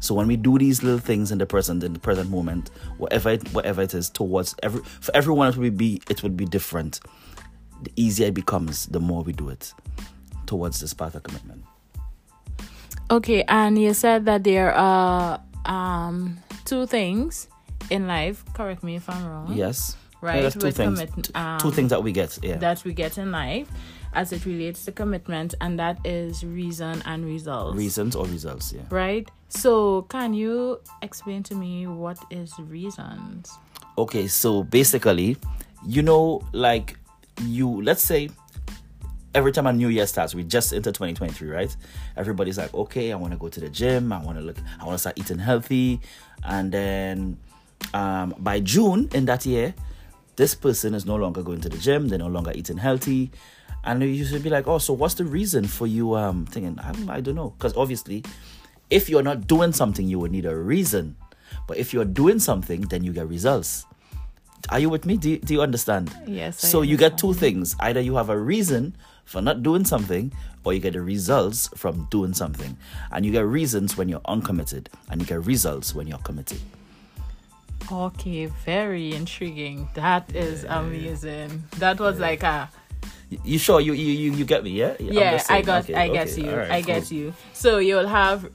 So 0.00 0.14
when 0.14 0.26
we 0.26 0.36
do 0.36 0.58
these 0.58 0.82
little 0.82 0.98
things 0.98 1.30
in 1.30 1.38
the 1.38 1.46
present, 1.46 1.84
in 1.84 1.92
the 1.92 1.98
present 1.98 2.30
moment, 2.30 2.70
whatever 2.96 3.30
it, 3.30 3.46
whatever 3.52 3.82
it 3.82 3.94
is 3.94 4.08
towards 4.08 4.54
every 4.62 4.82
for 4.82 5.14
everyone 5.14 5.48
it 5.48 5.56
would 5.56 5.76
be 5.76 6.00
it 6.08 6.22
would 6.22 6.36
be 6.36 6.46
different. 6.46 7.00
The 7.82 7.92
easier 7.96 8.28
it 8.28 8.34
becomes, 8.34 8.86
the 8.86 9.00
more 9.00 9.22
we 9.22 9.32
do 9.32 9.48
it 9.48 9.72
towards 10.46 10.80
this 10.80 10.92
path 10.94 11.14
of 11.14 11.22
commitment. 11.22 11.64
Okay, 13.10 13.44
and 13.48 13.80
you 13.80 13.94
said 13.94 14.24
that 14.24 14.44
there 14.44 14.72
are 14.72 15.40
um 15.66 16.38
two 16.64 16.86
things 16.86 17.48
in 17.90 18.06
life. 18.06 18.44
Correct 18.54 18.82
me 18.82 18.96
if 18.96 19.08
I'm 19.08 19.26
wrong. 19.26 19.52
Yes. 19.52 19.96
Right. 20.22 20.42
Yeah, 20.42 20.50
two 20.50 20.70
things. 20.70 21.00
Commit, 21.00 21.36
um, 21.36 21.58
two 21.58 21.70
things 21.70 21.90
that 21.90 22.02
we 22.02 22.12
get. 22.12 22.38
Yeah. 22.42 22.56
That 22.56 22.84
we 22.84 22.92
get 22.92 23.16
in 23.16 23.32
life 23.32 23.68
as 24.12 24.32
it 24.32 24.44
relates 24.44 24.84
to 24.84 24.92
commitment, 24.92 25.54
and 25.60 25.78
that 25.78 25.98
is 26.04 26.44
reason 26.44 27.02
and 27.06 27.24
results. 27.24 27.76
Reasons 27.76 28.16
or 28.16 28.26
results, 28.26 28.72
yeah. 28.72 28.82
Right? 28.90 29.28
So, 29.48 30.02
can 30.02 30.34
you 30.34 30.80
explain 31.02 31.42
to 31.44 31.54
me 31.54 31.86
what 31.86 32.18
is 32.30 32.58
reasons? 32.58 33.52
Okay, 33.98 34.26
so 34.26 34.62
basically, 34.62 35.36
you 35.86 36.02
know, 36.02 36.42
like 36.52 36.96
you, 37.42 37.82
let's 37.82 38.02
say, 38.02 38.30
every 39.34 39.52
time 39.52 39.66
a 39.66 39.72
new 39.72 39.88
year 39.88 40.06
starts, 40.06 40.34
we 40.34 40.44
just 40.44 40.72
enter 40.72 40.90
2023, 40.90 41.48
right? 41.48 41.76
Everybody's 42.16 42.58
like, 42.58 42.72
okay, 42.74 43.12
I 43.12 43.16
want 43.16 43.32
to 43.32 43.38
go 43.38 43.48
to 43.48 43.60
the 43.60 43.68
gym, 43.68 44.12
I 44.12 44.22
want 44.22 44.38
to 44.38 44.44
look, 44.44 44.56
I 44.80 44.84
want 44.84 44.94
to 44.94 44.98
start 44.98 45.18
eating 45.18 45.38
healthy, 45.38 46.00
and 46.44 46.72
then 46.72 47.38
um, 47.94 48.34
by 48.38 48.60
June 48.60 49.08
in 49.12 49.24
that 49.26 49.46
year, 49.46 49.74
this 50.36 50.54
person 50.54 50.94
is 50.94 51.04
no 51.04 51.16
longer 51.16 51.42
going 51.42 51.60
to 51.60 51.68
the 51.68 51.78
gym, 51.78 52.08
they're 52.08 52.18
no 52.18 52.28
longer 52.28 52.52
eating 52.54 52.78
healthy. 52.78 53.30
And 53.84 54.02
you 54.02 54.24
should 54.24 54.42
be 54.42 54.50
like, 54.50 54.68
oh, 54.68 54.78
so 54.78 54.92
what's 54.92 55.14
the 55.14 55.24
reason 55.24 55.66
for 55.66 55.86
you 55.86 56.14
um 56.14 56.46
thinking? 56.46 56.78
I 56.78 56.92
don't, 56.92 57.10
I 57.10 57.20
don't 57.20 57.34
know. 57.34 57.54
Because 57.56 57.76
obviously, 57.76 58.24
if 58.90 59.08
you're 59.08 59.22
not 59.22 59.46
doing 59.46 59.72
something, 59.72 60.06
you 60.06 60.18
would 60.18 60.32
need 60.32 60.46
a 60.46 60.56
reason. 60.56 61.16
But 61.66 61.78
if 61.78 61.92
you're 61.92 62.04
doing 62.04 62.38
something, 62.38 62.82
then 62.82 63.04
you 63.04 63.12
get 63.12 63.28
results. 63.28 63.86
Are 64.68 64.78
you 64.78 64.90
with 64.90 65.06
me? 65.06 65.16
Do 65.16 65.30
you, 65.30 65.38
do 65.38 65.54
you 65.54 65.62
understand? 65.62 66.14
Yes. 66.26 66.62
I 66.64 66.68
So 66.68 66.82
you 66.82 66.96
get 66.96 67.16
two 67.16 67.32
things. 67.32 67.74
Either 67.80 68.00
you 68.00 68.16
have 68.16 68.28
a 68.28 68.38
reason 68.38 68.96
for 69.24 69.40
not 69.40 69.62
doing 69.62 69.84
something, 69.84 70.32
or 70.64 70.74
you 70.74 70.80
get 70.80 70.92
the 70.92 71.00
results 71.00 71.70
from 71.76 72.06
doing 72.10 72.34
something. 72.34 72.76
And 73.10 73.24
you 73.24 73.32
get 73.32 73.46
reasons 73.46 73.96
when 73.96 74.08
you're 74.08 74.20
uncommitted, 74.26 74.90
and 75.08 75.20
you 75.20 75.26
get 75.26 75.46
results 75.46 75.94
when 75.94 76.06
you're 76.06 76.18
committed. 76.18 76.60
Okay, 77.90 78.46
very 78.46 79.14
intriguing. 79.14 79.88
That 79.94 80.34
is 80.34 80.64
amazing. 80.64 81.64
That 81.78 81.98
was 81.98 82.20
like 82.20 82.42
a 82.42 82.68
You 83.44 83.58
sure 83.58 83.80
you 83.80 83.92
you 83.92 84.12
you, 84.12 84.32
you 84.32 84.44
get 84.44 84.64
me? 84.64 84.70
Yeah. 84.70 84.96
Yeah. 84.98 85.42
I 85.48 85.62
got 85.62 85.84
Okay, 85.84 85.94
I 85.94 86.08
get 86.08 86.36
you. 86.36 86.50
right, 86.50 86.70
I 86.70 86.80
get 86.80 87.10
you. 87.10 87.32
So 87.52 87.78
you'll 87.78 88.08
have 88.08 88.50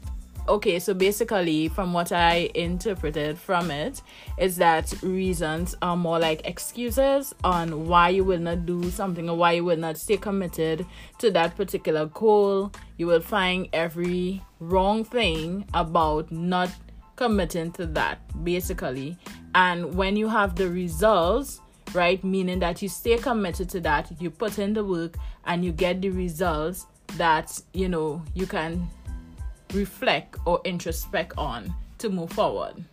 okay. 0.49 0.79
So 0.79 0.93
basically, 0.93 1.69
from 1.69 1.93
what 1.93 2.11
I 2.11 2.49
interpreted 2.53 3.37
from 3.37 3.71
it, 3.71 4.01
is 4.37 4.57
that 4.57 4.93
reasons 5.01 5.75
are 5.81 5.95
more 5.95 6.19
like 6.19 6.45
excuses 6.45 7.33
on 7.43 7.87
why 7.87 8.09
you 8.09 8.25
will 8.25 8.39
not 8.39 8.65
do 8.65 8.91
something 8.91 9.29
or 9.29 9.37
why 9.37 9.53
you 9.53 9.63
will 9.63 9.77
not 9.77 9.97
stay 9.97 10.17
committed 10.17 10.85
to 11.19 11.31
that 11.31 11.55
particular 11.55 12.07
goal. 12.07 12.71
You 12.97 13.07
will 13.07 13.21
find 13.21 13.69
every 13.71 14.43
wrong 14.59 15.05
thing 15.05 15.65
about 15.73 16.31
not 16.31 16.69
committing 17.15 17.71
to 17.71 17.85
that 17.85 18.19
basically 18.43 19.17
and 19.53 19.95
when 19.95 20.17
you 20.17 20.27
have 20.27 20.55
the 20.55 20.69
results 20.69 21.61
right 21.95 22.23
meaning 22.23 22.59
that 22.59 22.81
you 22.81 22.89
stay 22.89 23.17
committed 23.17 23.69
to 23.69 23.79
that 23.79 24.11
you 24.19 24.29
put 24.29 24.59
in 24.59 24.73
the 24.73 24.83
work 24.83 25.15
and 25.45 25.63
you 25.63 25.71
get 25.71 26.01
the 26.01 26.09
results 26.09 26.85
that 27.17 27.59
you 27.73 27.87
know 27.87 28.21
you 28.33 28.45
can 28.45 28.87
reflect 29.73 30.37
or 30.45 30.61
introspect 30.65 31.33
on 31.37 31.73
to 31.97 32.09
move 32.09 32.31
forward 32.31 32.83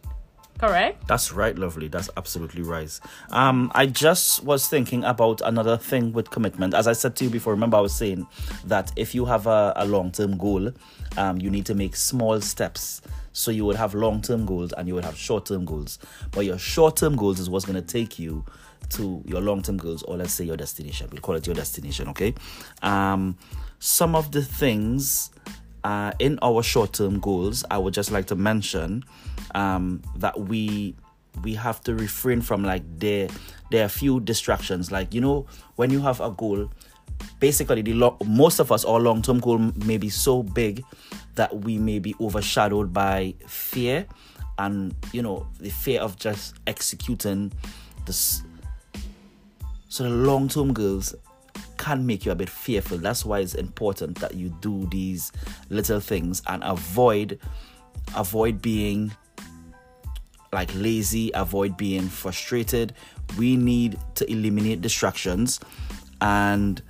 correct 0.59 1.09
That's 1.09 1.32
right, 1.32 1.59
lovely. 1.59 1.88
That's 1.88 2.09
absolutely 2.16 2.62
right. 2.62 3.00
Um, 3.30 3.73
I 3.75 3.87
just 3.87 4.44
was 4.44 4.68
thinking 4.68 5.02
about 5.02 5.40
another 5.40 5.76
thing 5.76 6.12
with 6.12 6.30
commitment. 6.30 6.73
As 6.73 6.87
I 6.87 6.92
said 6.92 7.16
to 7.16 7.25
you 7.25 7.30
before, 7.30 7.52
remember 7.52 7.78
I 7.78 7.80
was 7.80 7.94
saying 7.94 8.26
that 8.66 8.92
if 8.94 9.12
you 9.12 9.25
have 9.25 9.49
a, 9.49 9.73
a 9.75 9.85
long 9.85 10.12
term 10.12 10.37
goal, 10.37 10.71
um, 11.16 11.40
you 11.40 11.50
need 11.50 11.66
to 11.66 11.75
make 11.75 11.97
small 11.97 12.40
steps. 12.40 13.02
So 13.32 13.50
you 13.50 13.64
would 13.64 13.76
have 13.76 13.94
long 13.94 14.23
term 14.23 14.47
goals 14.47 14.73
and 14.73 14.87
you 14.87 14.94
would 14.94 15.04
have 15.04 15.16
short 15.16 15.47
term 15.47 15.64
goals. 15.64 15.99
But 16.30 16.44
your 16.44 16.59
short 16.59 16.97
term 16.97 17.16
goals 17.16 17.40
is 17.40 17.50
what's 17.50 17.64
going 17.64 17.82
to 17.82 17.87
take 17.87 18.18
you 18.21 18.44
to 18.92 19.22
your 19.26 19.40
long 19.40 19.62
term 19.62 19.76
goals, 19.76 20.02
or 20.02 20.16
let's 20.16 20.32
say 20.32 20.44
your 20.44 20.56
destination. 20.56 21.08
We'll 21.11 21.20
call 21.20 21.37
it 21.37 21.46
your 21.46 21.54
destination, 21.54 22.08
okay? 22.08 22.34
Um, 22.82 23.37
some 23.78 24.14
of 24.14 24.32
the 24.32 24.42
things 24.42 25.30
uh, 25.84 26.12
in 26.18 26.38
our 26.42 26.62
short-term 26.62 27.18
goals, 27.20 27.64
I 27.70 27.78
would 27.78 27.94
just 27.94 28.11
like 28.11 28.26
to 28.26 28.37
mention 28.37 29.04
um, 29.54 30.02
that 30.16 30.38
we 30.38 30.94
we 31.42 31.54
have 31.54 31.80
to 31.80 31.94
refrain 31.94 32.42
from 32.42 32.62
like 32.62 32.82
there 32.99 33.28
there 33.70 33.84
are 33.84 33.88
few 33.88 34.20
distractions. 34.20 34.92
Like 34.92 35.14
you 35.14 35.20
know, 35.20 35.46
when 35.76 35.90
you 35.90 36.00
have 36.00 36.20
a 36.20 36.30
goal, 36.30 36.70
basically 37.40 37.82
the 37.82 37.94
lo- 37.94 38.18
most 38.25 38.58
of 38.58 38.70
us 38.70 38.84
our 38.84 39.00
long-term 39.00 39.40
goal 39.40 39.58
may 39.84 39.99
be 39.99 40.08
so 40.08 40.42
big 40.42 40.84
that 41.34 41.64
we 41.64 41.78
may 41.78 41.99
be 41.99 42.14
overshadowed 42.20 42.92
by 42.92 43.34
fear 43.46 44.06
and 44.58 44.94
you 45.12 45.22
know 45.22 45.46
the 45.58 45.70
fear 45.70 46.00
of 46.00 46.16
just 46.16 46.54
executing 46.66 47.52
this. 48.06 48.42
So 49.92 50.04
the 50.04 50.08
long-term 50.08 50.72
goals 50.72 51.14
can 51.76 52.06
make 52.06 52.25
you 52.25 52.32
a 52.32 52.34
bit 52.34 52.49
fearful. 52.49 52.96
That's 52.96 53.26
why 53.26 53.40
it's 53.40 53.54
important 53.54 54.18
that 54.20 54.32
you 54.32 54.49
do 54.62 54.87
these 54.87 55.30
little 55.68 56.00
things 56.00 56.40
and 56.46 56.64
avoid 56.64 57.38
avoid 58.16 58.62
being 58.62 59.14
like 60.50 60.70
lazy, 60.75 61.30
avoid 61.34 61.76
being 61.76 62.08
frustrated. 62.08 62.94
We 63.37 63.54
need 63.58 63.99
to 64.14 64.32
eliminate 64.32 64.80
distractions 64.80 65.61
and 66.22 66.80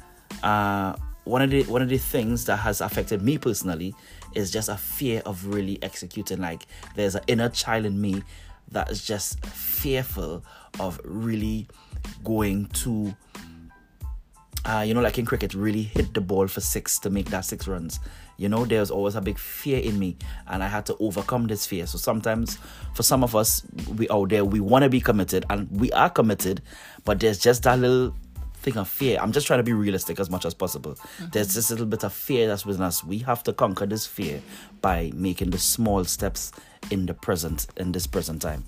uh 0.44 0.94
one 1.24 1.42
of 1.42 1.50
the 1.50 1.64
one 1.64 1.82
of 1.82 1.88
the 1.88 1.98
things 1.98 2.44
that 2.44 2.58
has 2.58 2.80
affected 2.80 3.20
me 3.20 3.36
personally 3.36 3.96
is 4.36 4.52
just 4.52 4.68
a 4.68 4.76
fear 4.76 5.22
of 5.26 5.44
really 5.48 5.82
executing 5.82 6.38
like 6.38 6.66
there's 6.94 7.16
an 7.16 7.24
inner 7.26 7.48
child 7.48 7.84
in 7.84 8.00
me 8.00 8.22
that 8.70 8.92
is 8.92 9.04
just 9.04 9.44
fearful 9.44 10.44
of 10.78 11.00
really 11.02 11.66
going 12.24 12.66
to 12.66 13.14
uh, 14.64 14.84
you 14.86 14.94
know, 14.94 15.00
like 15.00 15.18
in 15.18 15.26
cricket, 15.26 15.54
really 15.54 15.82
hit 15.82 16.14
the 16.14 16.20
ball 16.20 16.46
for 16.46 16.60
six 16.60 16.98
to 17.00 17.10
make 17.10 17.30
that 17.30 17.44
six 17.44 17.66
runs. 17.66 17.98
You 18.36 18.48
know, 18.48 18.64
there's 18.64 18.90
always 18.90 19.14
a 19.16 19.20
big 19.20 19.38
fear 19.38 19.80
in 19.80 19.98
me, 19.98 20.16
and 20.46 20.62
I 20.62 20.68
had 20.68 20.86
to 20.86 20.96
overcome 21.00 21.46
this 21.48 21.66
fear. 21.66 21.86
So 21.86 21.98
sometimes, 21.98 22.58
for 22.94 23.02
some 23.02 23.24
of 23.24 23.34
us, 23.34 23.62
we 23.96 24.08
out 24.08 24.28
there, 24.28 24.44
we 24.44 24.60
want 24.60 24.84
to 24.84 24.88
be 24.88 25.00
committed, 25.00 25.44
and 25.50 25.68
we 25.70 25.90
are 25.92 26.10
committed, 26.10 26.62
but 27.04 27.20
there's 27.20 27.38
just 27.38 27.64
that 27.64 27.78
little 27.78 28.14
thing 28.54 28.76
of 28.76 28.88
fear. 28.88 29.18
I'm 29.20 29.32
just 29.32 29.48
trying 29.48 29.58
to 29.58 29.64
be 29.64 29.72
realistic 29.72 30.20
as 30.20 30.30
much 30.30 30.44
as 30.44 30.54
possible. 30.54 30.96
There's 31.32 31.54
this 31.54 31.70
little 31.70 31.86
bit 31.86 32.04
of 32.04 32.12
fear 32.12 32.46
that's 32.46 32.64
within 32.64 32.82
us. 32.82 33.02
We 33.02 33.18
have 33.18 33.42
to 33.44 33.52
conquer 33.52 33.86
this 33.86 34.06
fear 34.06 34.40
by 34.80 35.10
making 35.14 35.50
the 35.50 35.58
small 35.58 36.04
steps 36.04 36.52
in 36.90 37.06
the 37.06 37.14
present, 37.14 37.66
in 37.76 37.90
this 37.90 38.06
present 38.06 38.42
time. 38.42 38.64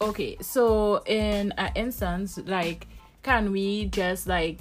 Okay 0.00 0.36
so 0.40 1.02
in 1.06 1.52
an 1.58 1.70
instance 1.74 2.38
like 2.46 2.86
can 3.22 3.52
we 3.52 3.86
just 3.86 4.26
like 4.26 4.60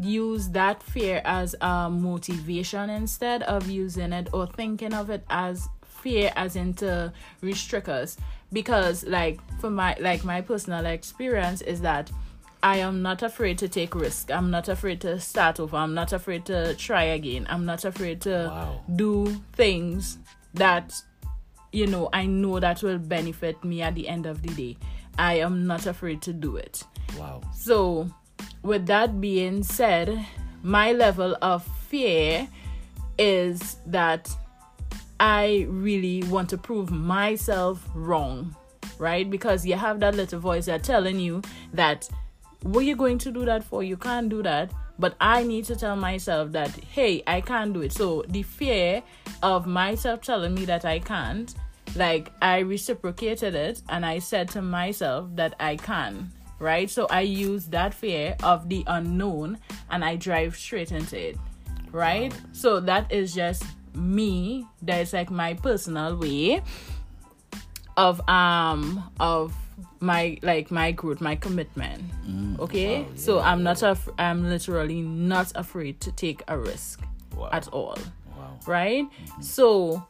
use 0.00 0.48
that 0.50 0.82
fear 0.82 1.22
as 1.24 1.54
a 1.60 1.88
motivation 1.90 2.90
instead 2.90 3.42
of 3.44 3.68
using 3.68 4.12
it 4.12 4.28
or 4.32 4.46
thinking 4.46 4.92
of 4.94 5.10
it 5.10 5.24
as 5.30 5.68
fear 5.84 6.30
as 6.36 6.54
into 6.54 7.12
restrict 7.40 7.88
us 7.88 8.16
because 8.52 9.04
like 9.04 9.40
for 9.58 9.70
my 9.70 9.96
like 10.00 10.22
my 10.22 10.40
personal 10.40 10.84
experience 10.86 11.60
is 11.62 11.80
that 11.80 12.10
I 12.62 12.78
am 12.78 13.00
not 13.02 13.22
afraid 13.22 13.58
to 13.58 13.68
take 13.68 13.94
risk. 13.94 14.30
I'm 14.32 14.50
not 14.50 14.68
afraid 14.68 15.00
to 15.02 15.20
start 15.20 15.60
over. 15.60 15.76
I'm 15.76 15.94
not 15.94 16.12
afraid 16.12 16.46
to 16.46 16.74
try 16.74 17.04
again. 17.04 17.46
I'm 17.48 17.64
not 17.64 17.84
afraid 17.84 18.20
to 18.22 18.48
Wow. 18.50 18.80
do 18.96 19.26
things 19.52 20.18
that 20.54 20.92
you 21.76 21.86
know 21.86 22.08
I 22.14 22.24
know 22.24 22.58
that 22.58 22.82
will 22.82 22.96
benefit 22.96 23.62
me 23.62 23.82
at 23.82 23.94
the 23.94 24.08
end 24.08 24.24
of 24.24 24.40
the 24.40 24.48
day. 24.48 24.78
I 25.18 25.34
am 25.40 25.66
not 25.66 25.84
afraid 25.86 26.22
to 26.22 26.32
do 26.32 26.56
it. 26.56 26.82
Wow. 27.18 27.42
So, 27.54 28.08
with 28.62 28.86
that 28.86 29.20
being 29.20 29.62
said, 29.62 30.26
my 30.62 30.92
level 30.92 31.36
of 31.42 31.66
fear 31.88 32.48
is 33.18 33.76
that 33.86 34.34
I 35.20 35.66
really 35.68 36.22
want 36.24 36.48
to 36.50 36.58
prove 36.58 36.90
myself 36.90 37.86
wrong, 37.94 38.56
right? 38.98 39.28
Because 39.28 39.66
you 39.66 39.74
have 39.74 40.00
that 40.00 40.14
little 40.14 40.40
voice 40.40 40.66
that 40.66 40.82
telling 40.82 41.20
you 41.20 41.42
that 41.74 42.08
what 42.62 42.86
you 42.86 42.96
going 42.96 43.18
to 43.18 43.30
do 43.30 43.44
that 43.44 43.62
for? 43.62 43.82
You 43.82 43.98
can't 43.98 44.30
do 44.30 44.42
that. 44.42 44.72
But 44.98 45.14
I 45.20 45.42
need 45.42 45.66
to 45.66 45.76
tell 45.76 45.94
myself 45.94 46.52
that, 46.52 46.70
hey, 46.70 47.22
I 47.26 47.42
can't 47.42 47.74
do 47.74 47.82
it. 47.82 47.92
So 47.92 48.24
the 48.28 48.42
fear 48.42 49.02
of 49.42 49.66
myself 49.66 50.22
telling 50.22 50.54
me 50.54 50.64
that 50.64 50.86
I 50.86 51.00
can't, 51.00 51.54
like 51.96 52.30
I 52.42 52.58
reciprocated 52.60 53.54
it 53.54 53.82
and 53.88 54.04
I 54.06 54.18
said 54.20 54.48
to 54.50 54.62
myself 54.62 55.28
that 55.34 55.54
I 55.58 55.76
can, 55.76 56.30
right? 56.58 56.88
So 56.90 57.06
I 57.10 57.22
use 57.22 57.66
that 57.66 57.94
fear 57.94 58.36
of 58.42 58.68
the 58.68 58.84
unknown 58.86 59.58
and 59.90 60.04
I 60.04 60.16
drive 60.16 60.56
straight 60.56 60.92
into 60.92 61.18
it, 61.30 61.38
right? 61.92 62.32
So 62.52 62.80
that 62.80 63.10
is 63.12 63.34
just 63.34 63.64
me. 63.94 64.66
That's 64.82 65.12
like 65.12 65.30
my 65.30 65.54
personal 65.54 66.16
way 66.16 66.62
of 67.96 68.20
um 68.28 69.02
of 69.20 69.54
my 70.00 70.36
like 70.42 70.70
my 70.70 70.92
growth 70.92 71.20
my 71.22 71.34
commitment 71.34 72.02
okay 72.60 73.00
wow, 73.00 73.06
so 73.14 73.40
i'm 73.40 73.62
not 73.62 73.82
af- 73.82 74.08
i'm 74.18 74.46
literally 74.50 75.00
not 75.00 75.50
afraid 75.54 75.98
to 76.00 76.12
take 76.12 76.42
a 76.48 76.58
risk 76.58 77.00
Wow. 77.34 77.48
at 77.52 77.68
all 77.68 77.96
Wow. 78.36 78.58
right 78.66 79.04
so 79.40 80.06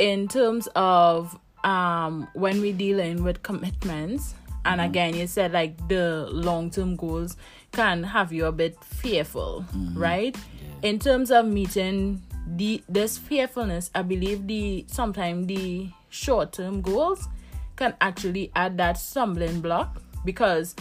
in 0.00 0.26
terms 0.26 0.66
of 0.74 1.38
um 1.62 2.26
when 2.32 2.60
we're 2.60 2.72
dealing 2.72 3.22
with 3.22 3.42
commitments 3.42 4.34
and 4.64 4.80
mm-hmm. 4.80 4.90
again 4.90 5.14
you 5.14 5.26
said 5.26 5.52
like 5.52 5.76
the 5.88 6.26
long-term 6.32 6.96
goals 6.96 7.36
can 7.70 8.02
have 8.02 8.32
you 8.32 8.46
a 8.46 8.52
bit 8.52 8.82
fearful 8.82 9.64
mm-hmm. 9.72 9.96
right? 9.96 10.36
In 10.82 10.98
terms 10.98 11.30
of 11.30 11.46
meeting 11.46 12.22
the 12.56 12.82
this 12.88 13.18
fearfulness 13.18 13.90
i 13.94 14.02
believe 14.02 14.46
the 14.46 14.84
sometimes 14.88 15.46
the 15.46 15.88
short-term 16.08 16.80
goals 16.80 17.28
can 17.76 17.94
actually 18.00 18.50
add 18.56 18.76
that 18.76 18.98
stumbling 18.98 19.60
block 19.60 20.02
because 20.24 20.74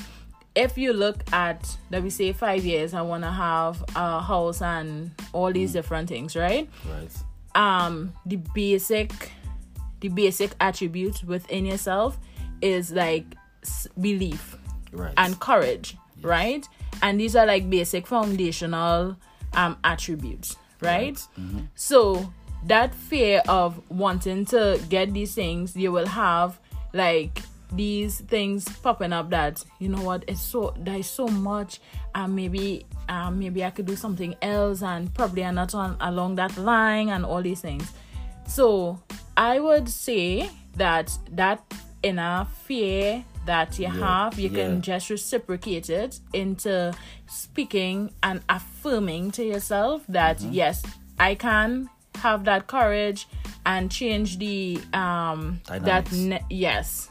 if 0.56 0.78
you 0.78 0.94
look 0.94 1.22
at 1.32 1.78
let 1.92 2.04
me 2.04 2.10
say 2.10 2.32
five 2.34 2.66
years 2.66 2.94
i 2.94 3.02
want 3.02 3.24
to 3.24 3.30
have 3.30 3.84
a 3.96 4.20
house 4.20 4.62
and 4.62 5.12
all 5.32 5.52
these 5.52 5.72
mm. 5.72 5.74
different 5.74 6.10
things 6.10 6.36
right? 6.36 6.68
Right. 6.90 7.12
Um 7.56 8.14
the 8.26 8.38
basic 8.54 9.32
the 10.02 10.08
basic 10.10 10.52
attributes 10.60 11.24
within 11.24 11.66
yourself 11.66 12.18
is 12.62 12.92
like 12.92 13.26
belief 14.00 14.56
Right. 14.92 15.14
and 15.18 15.40
courage, 15.40 15.98
right? 16.22 16.66
And 17.02 17.20
these 17.20 17.36
are 17.36 17.46
like 17.46 17.70
basic 17.70 18.08
foundational 18.08 19.18
um 19.54 19.78
attributes, 19.84 20.56
right? 20.82 21.20
So 21.76 22.34
that 22.66 22.94
fear 22.96 23.42
of 23.48 23.82
wanting 23.90 24.46
to 24.48 24.82
get 24.90 25.14
these 25.14 25.34
things, 25.36 25.76
you 25.76 25.92
will 25.92 26.08
have 26.08 26.60
like 26.94 27.42
these 27.72 28.22
things 28.22 28.68
popping 28.80 29.14
up 29.14 29.30
that 29.30 29.64
you 29.80 29.90
know 29.90 30.02
what 30.02 30.24
it's 30.28 30.42
so 30.42 30.74
there's 30.80 31.08
so 31.08 31.28
much 31.28 31.80
and 32.16 32.36
maybe 32.36 32.86
um 33.10 33.38
maybe 33.40 33.64
I 33.64 33.70
could 33.70 33.86
do 33.86 33.96
something 33.96 34.36
else 34.42 34.82
and 34.82 35.14
probably 35.14 35.46
I'm 35.46 35.56
not 35.56 35.76
on 35.76 35.96
along 36.02 36.36
that 36.36 36.58
line 36.58 37.10
and 37.10 37.24
all 37.26 37.42
these 37.42 37.62
things. 37.62 37.92
So 38.48 39.00
I 39.38 39.60
would 39.60 39.88
say 39.88 40.50
that 40.78 41.12
that 41.32 41.62
inner 42.02 42.48
fear 42.66 43.24
that 43.46 43.78
you 43.80 43.88
have, 43.88 44.40
you 44.40 44.50
yeah. 44.50 44.64
can 44.66 44.82
just 44.82 45.10
reciprocate 45.10 45.90
it 45.90 46.20
into 46.34 46.94
speaking 47.28 48.12
and 48.24 48.42
affirming 48.50 49.32
to 49.32 49.44
yourself 49.44 50.04
that 50.10 50.38
Mm-hmm. 50.40 50.54
yes, 50.54 50.84
I 51.20 51.36
can 51.36 51.90
have 52.16 52.46
that 52.46 52.68
courage 52.68 53.28
and 53.66 53.92
change 53.92 54.40
the 54.40 54.80
um 54.94 55.62
that 55.68 56.12
ne- 56.12 56.44
yes, 56.50 57.09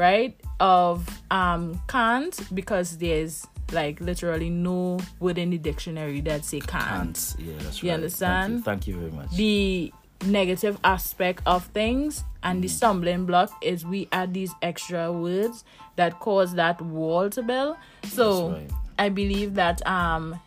right 0.00 0.34
of 0.60 0.96
um 1.30 1.80
can't 1.88 2.34
because 2.54 2.96
there's 2.98 3.46
like 3.72 4.00
literally 4.00 4.50
no 4.50 4.98
word 5.20 5.38
in 5.38 5.50
the 5.50 5.58
dictionary 5.58 6.20
that 6.22 6.44
say 6.44 6.60
can't 6.60 7.18
And 7.38 7.46
yeah, 7.46 7.54
that's 7.62 7.82
You 7.82 7.90
right. 7.90 7.94
understand? 7.94 8.64
Thank 8.64 8.86
you, 8.88 8.94
Thank 8.94 9.04
you 9.04 9.10
very 9.10 9.12
much. 9.22 9.36
the 9.36 9.92
negative 10.26 10.76
aspect 10.84 11.40
of 11.46 11.64
things 11.66 12.24
and 12.42 12.62
the 12.64 12.68
stumbling 12.68 13.24
block 13.26 13.50
is 13.62 13.84
we 13.86 14.08
add 14.12 14.34
these 14.34 14.52
extra 14.62 15.10
words 15.12 15.64
that 15.96 16.18
cause 16.20 16.54
that 16.54 16.80
wall 16.82 17.30
to 17.30 17.42
build 17.42 17.76
so 18.04 18.50
right. 18.50 18.70
i 18.98 19.08
believe 19.08 19.54
that 19.54 19.80
um 19.86 20.38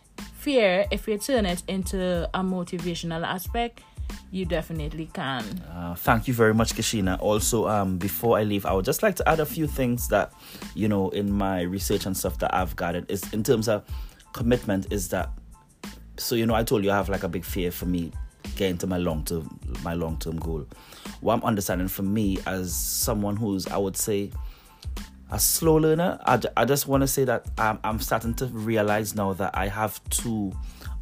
fear 0.44 0.84
if 0.92 1.08
you 1.08 1.18
turn 1.18 1.44
it 1.46 1.62
into 1.66 2.28
a 2.34 2.42
motivational 2.42 3.22
aspect 3.36 3.80
you 4.30 4.44
definitely 4.44 5.08
can 5.12 5.44
Uh, 5.70 5.94
thank 5.94 6.26
you 6.26 6.34
very 6.34 6.54
much, 6.54 6.74
Kashina. 6.74 7.20
Also, 7.20 7.68
um, 7.68 7.98
before 7.98 8.38
I 8.38 8.42
leave, 8.42 8.66
I 8.66 8.72
would 8.72 8.84
just 8.84 9.02
like 9.02 9.14
to 9.16 9.28
add 9.28 9.40
a 9.40 9.46
few 9.46 9.66
things 9.66 10.08
that, 10.08 10.32
you 10.74 10.88
know, 10.88 11.10
in 11.10 11.30
my 11.30 11.62
research 11.62 12.06
and 12.06 12.16
stuff 12.16 12.38
that 12.38 12.54
I've 12.54 12.74
gathered 12.76 13.10
is 13.10 13.32
in 13.32 13.42
terms 13.42 13.68
of 13.68 13.84
commitment. 14.32 14.92
Is 14.92 15.08
that 15.08 15.30
so? 16.16 16.34
You 16.34 16.46
know, 16.46 16.54
I 16.54 16.64
told 16.64 16.84
you 16.84 16.90
I 16.90 16.96
have 16.96 17.08
like 17.08 17.22
a 17.22 17.28
big 17.28 17.44
fear 17.44 17.70
for 17.70 17.86
me 17.86 18.12
getting 18.56 18.78
to 18.78 18.86
my 18.86 18.98
long 18.98 19.24
term 19.24 19.58
my 19.82 19.94
long 19.94 20.16
term 20.18 20.36
goal. 20.36 20.66
What 21.20 21.34
I'm 21.34 21.44
understanding 21.44 21.88
for 21.88 22.02
me 22.02 22.38
as 22.46 22.74
someone 22.74 23.36
who's 23.36 23.66
I 23.66 23.76
would 23.78 23.96
say 23.96 24.30
a 25.30 25.38
slow 25.38 25.76
learner, 25.76 26.18
I, 26.26 26.40
I 26.56 26.64
just 26.64 26.86
want 26.86 27.00
to 27.00 27.08
say 27.08 27.24
that 27.24 27.46
I'm, 27.58 27.78
I'm 27.82 27.98
starting 27.98 28.34
to 28.34 28.46
realize 28.46 29.14
now 29.14 29.32
that 29.32 29.56
I 29.56 29.68
have 29.68 30.02
to 30.10 30.52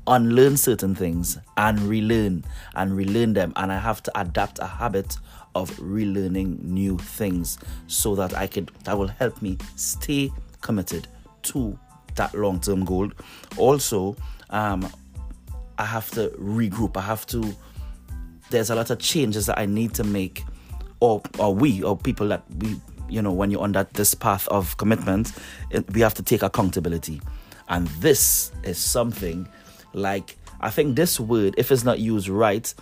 unlearn 0.06 0.56
certain 0.56 0.94
things 0.94 1.38
and 1.56 1.78
relearn 1.80 2.44
and 2.74 2.96
relearn 2.96 3.32
them. 3.32 3.52
And 3.56 3.72
I 3.72 3.78
have 3.78 4.02
to 4.04 4.20
adapt 4.20 4.58
a 4.58 4.66
habit 4.66 5.16
of 5.54 5.70
relearning 5.72 6.62
new 6.62 6.98
things 6.98 7.58
so 7.86 8.14
that 8.16 8.36
I 8.36 8.46
could, 8.46 8.70
that 8.84 8.96
will 8.96 9.08
help 9.08 9.42
me 9.42 9.58
stay 9.76 10.32
committed 10.60 11.08
to 11.42 11.78
that 12.14 12.34
long 12.34 12.60
term 12.60 12.84
goal. 12.84 13.10
Also, 13.56 14.16
um, 14.50 14.90
I 15.78 15.84
have 15.84 16.10
to 16.12 16.28
regroup. 16.38 16.96
I 16.96 17.02
have 17.02 17.26
to 17.28 17.54
there's 18.52 18.70
a 18.70 18.74
lot 18.74 18.90
of 18.90 18.98
changes 18.98 19.46
that 19.46 19.58
I 19.58 19.66
need 19.66 19.94
to 19.94 20.04
make, 20.04 20.44
or 21.00 21.20
or 21.38 21.54
we 21.54 21.82
or 21.82 21.96
people 21.96 22.28
that 22.28 22.44
we 22.58 22.80
you 23.08 23.20
know 23.20 23.32
when 23.32 23.50
you're 23.50 23.62
on 23.62 23.72
that 23.72 23.94
this 23.94 24.14
path 24.14 24.46
of 24.48 24.76
commitment, 24.76 25.32
it, 25.70 25.90
we 25.92 26.00
have 26.02 26.14
to 26.14 26.22
take 26.22 26.42
accountability, 26.42 27.20
and 27.68 27.88
this 28.00 28.52
is 28.62 28.78
something 28.78 29.48
like 29.94 30.36
I 30.60 30.70
think 30.70 30.96
this 30.96 31.18
word, 31.18 31.54
if 31.58 31.72
it's 31.72 31.84
not 31.84 31.98
used 31.98 32.28
right, 32.28 32.72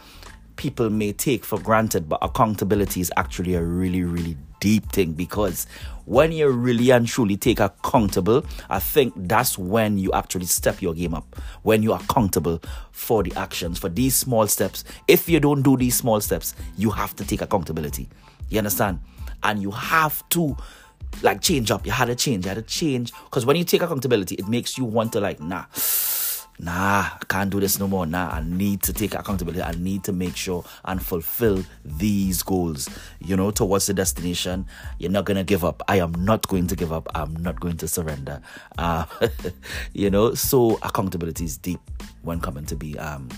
people 0.57 0.91
may 0.91 1.13
take 1.13 1.45
for 1.45 1.59
granted, 1.59 2.09
but 2.09 2.19
accountability 2.23 3.01
is 3.01 3.13
actually 3.17 3.55
a 3.55 3.63
really 3.63 4.03
really 4.03 4.37
deep 4.61 4.93
thing 4.93 5.13
because 5.13 5.67
when 6.05 6.33
you 6.33 6.49
really 6.51 6.91
and 6.91 7.07
truly 7.07 7.37
take 7.37 7.61
accountable, 7.61 8.45
I 8.69 8.79
think 8.79 9.15
that's 9.17 9.57
when 9.57 9.97
you 9.97 10.13
actually 10.13 10.47
step 10.47 10.83
your 10.83 10.93
game 10.93 11.15
up. 11.15 11.37
When 11.63 11.83
you 11.83 11.93
are 11.93 12.01
accountable 12.01 12.61
for 12.93 13.23
the 13.23 13.33
actions, 13.37 13.79
for 13.79 13.89
these 13.89 14.17
small 14.17 14.47
steps. 14.47 14.85
If 15.09 15.29
you 15.29 15.41
don't 15.41 15.63
do 15.63 15.77
these 15.77 15.97
small 15.97 16.21
steps, 16.21 16.55
you 16.77 16.91
have 16.91 17.15
to 17.17 17.25
take 17.25 17.43
accountability. 17.43 18.09
You 18.49 18.59
understand? 18.59 19.01
And 19.43 19.63
you 19.63 19.71
have 19.71 20.29
to 20.31 20.57
like 21.23 21.41
change 21.41 21.71
up. 21.71 21.87
You 21.87 21.93
had 21.93 22.07
to 22.07 22.17
change. 22.17 22.45
You 22.45 22.49
had 22.51 22.57
to 22.57 22.63
change. 22.63 23.13
Because 23.25 23.47
when 23.47 23.57
you 23.57 23.65
take 23.65 23.83
accountability, 23.83 24.35
it 24.35 24.49
makes 24.49 24.77
you 24.77 24.85
want 24.85 25.13
to 25.13 25.21
like, 25.21 25.41
nah, 25.41 25.65
nah, 26.63 27.09
I 27.21 27.25
can't 27.29 27.51
do 27.51 27.59
this 27.59 27.79
no 27.79 27.89
more. 27.89 28.07
Nah, 28.07 28.31
I 28.31 28.43
need 28.43 28.83
to 28.83 28.93
take 28.93 29.15
accountability. 29.15 29.63
I 29.63 29.73
need 29.73 30.05
to 30.05 30.13
make 30.13 30.37
sure 30.37 30.65
and 30.85 31.05
fulfill 31.05 31.65
these 31.85 32.43
goals, 32.43 32.89
you 33.21 33.37
know, 33.37 33.51
towards 33.51 33.87
the 33.87 33.95
destination. 33.95 34.67
You're 34.99 35.11
not 35.11 35.25
going 35.25 35.37
to 35.37 35.45
give 35.45 35.65
up. 35.65 35.83
I 35.89 35.97
am 35.97 36.13
not 36.13 36.47
going 36.49 36.67
to 36.69 36.77
give 36.77 36.93
up. 36.93 37.09
I'm 37.15 37.35
not 37.37 37.61
going 37.61 37.79
to 37.79 37.89
surrender. 37.89 38.41
Uh, 38.77 39.07
you 39.95 40.11
know, 40.11 40.35
so 40.35 40.79
accountability 40.83 41.45
is 41.45 41.57
deep 41.57 41.81
when 42.23 42.41
coming 42.41 42.67
to 42.67 42.77
be, 42.77 42.99
um, 42.99 43.29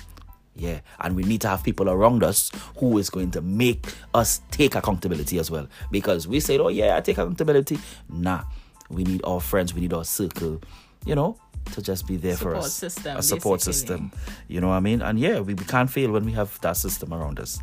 yeah, 0.56 0.80
and 1.00 1.16
we 1.16 1.22
need 1.22 1.40
to 1.42 1.48
have 1.48 1.62
people 1.62 1.88
around 1.88 2.22
us 2.22 2.50
who 2.78 2.98
is 2.98 3.08
going 3.08 3.30
to 3.30 3.40
make 3.40 3.86
us 4.14 4.42
take 4.50 4.74
accountability 4.74 5.38
as 5.38 5.50
well. 5.50 5.68
Because 5.90 6.26
we 6.26 6.40
say, 6.40 6.58
oh, 6.58 6.68
yeah, 6.68 6.96
I 6.96 7.00
take 7.00 7.18
accountability. 7.18 7.78
Nah, 8.08 8.42
we 8.90 9.04
need 9.04 9.22
our 9.24 9.40
friends, 9.40 9.72
we 9.72 9.80
need 9.80 9.92
our 9.92 10.04
circle, 10.04 10.60
you 11.04 11.14
know, 11.14 11.36
to 11.72 11.82
just 11.82 12.06
be 12.06 12.16
there 12.16 12.36
for 12.36 12.50
Support 12.50 12.64
us. 12.64 12.72
system, 12.74 13.16
a 13.16 13.22
support 13.22 13.60
basically. 13.60 13.72
system. 13.72 14.12
You 14.48 14.60
know 14.60 14.68
what 14.68 14.74
I 14.74 14.80
mean? 14.80 15.02
And 15.02 15.18
yeah, 15.18 15.40
we, 15.40 15.54
we 15.54 15.64
can't 15.64 15.90
fail 15.90 16.10
when 16.10 16.24
we 16.24 16.32
have 16.32 16.60
that 16.60 16.76
system 16.76 17.12
around 17.14 17.38
us. 17.40 17.58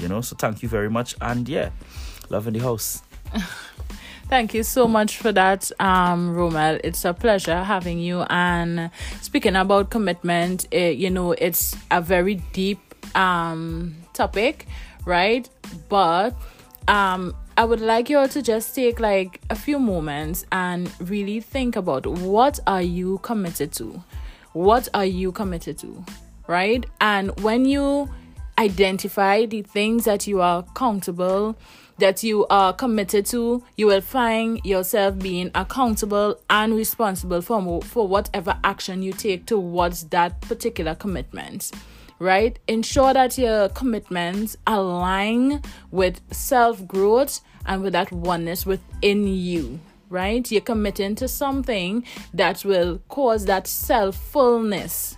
You 0.00 0.08
know, 0.08 0.20
so 0.20 0.36
thank 0.36 0.62
you 0.62 0.68
very 0.68 0.88
much. 0.90 1.14
And 1.20 1.48
yeah, 1.48 1.70
love 2.30 2.46
in 2.46 2.54
the 2.54 2.60
house. 2.60 3.02
Thank 4.28 4.54
you 4.54 4.62
so 4.62 4.88
much 4.88 5.18
for 5.18 5.30
that, 5.32 5.70
um, 5.78 6.34
Romel. 6.34 6.80
It's 6.82 7.04
a 7.04 7.12
pleasure 7.12 7.62
having 7.64 7.98
you. 7.98 8.22
And 8.30 8.90
speaking 9.20 9.56
about 9.56 9.90
commitment, 9.90 10.66
eh, 10.72 10.88
you 10.88 11.10
know, 11.10 11.32
it's 11.32 11.76
a 11.90 12.00
very 12.00 12.36
deep 12.54 12.78
um, 13.14 13.94
topic, 14.14 14.66
right? 15.04 15.46
But 15.90 16.34
um, 16.88 17.34
I 17.62 17.64
would 17.64 17.80
like 17.80 18.10
you 18.10 18.18
all 18.18 18.26
to 18.26 18.42
just 18.42 18.74
take 18.74 18.98
like 18.98 19.40
a 19.48 19.54
few 19.54 19.78
moments 19.78 20.44
and 20.50 20.90
really 21.08 21.38
think 21.38 21.76
about 21.76 22.08
what 22.08 22.58
are 22.66 22.82
you 22.82 23.18
committed 23.18 23.70
to? 23.74 24.02
What 24.52 24.88
are 24.94 25.04
you 25.04 25.30
committed 25.30 25.78
to? 25.78 26.04
Right? 26.48 26.84
And 27.00 27.30
when 27.40 27.64
you 27.64 28.10
identify 28.58 29.46
the 29.46 29.62
things 29.62 30.06
that 30.06 30.26
you 30.26 30.40
are 30.40 30.64
comfortable 30.74 31.56
that 31.98 32.24
you 32.24 32.46
are 32.48 32.72
committed 32.72 33.26
to 33.26 33.62
you 33.76 33.86
will 33.86 34.00
find 34.00 34.60
yourself 34.64 35.16
being 35.20 35.50
accountable 35.54 36.40
and 36.50 36.74
responsible 36.74 37.40
for 37.40 37.80
for 37.82 38.08
whatever 38.08 38.58
action 38.64 39.02
you 39.02 39.12
take 39.12 39.46
towards 39.46 40.04
that 40.08 40.40
particular 40.40 40.94
commitment 40.94 41.70
right 42.22 42.58
ensure 42.68 43.12
that 43.12 43.36
your 43.36 43.68
commitments 43.70 44.56
align 44.66 45.60
with 45.90 46.20
self 46.30 46.86
growth 46.86 47.40
and 47.66 47.82
with 47.82 47.92
that 47.92 48.10
oneness 48.12 48.64
within 48.64 49.26
you 49.26 49.80
right 50.08 50.50
you're 50.50 50.60
committing 50.60 51.14
to 51.14 51.26
something 51.26 52.04
that 52.32 52.64
will 52.64 52.98
cause 53.08 53.46
that 53.46 53.66
self 53.66 54.16
fullness 54.16 55.16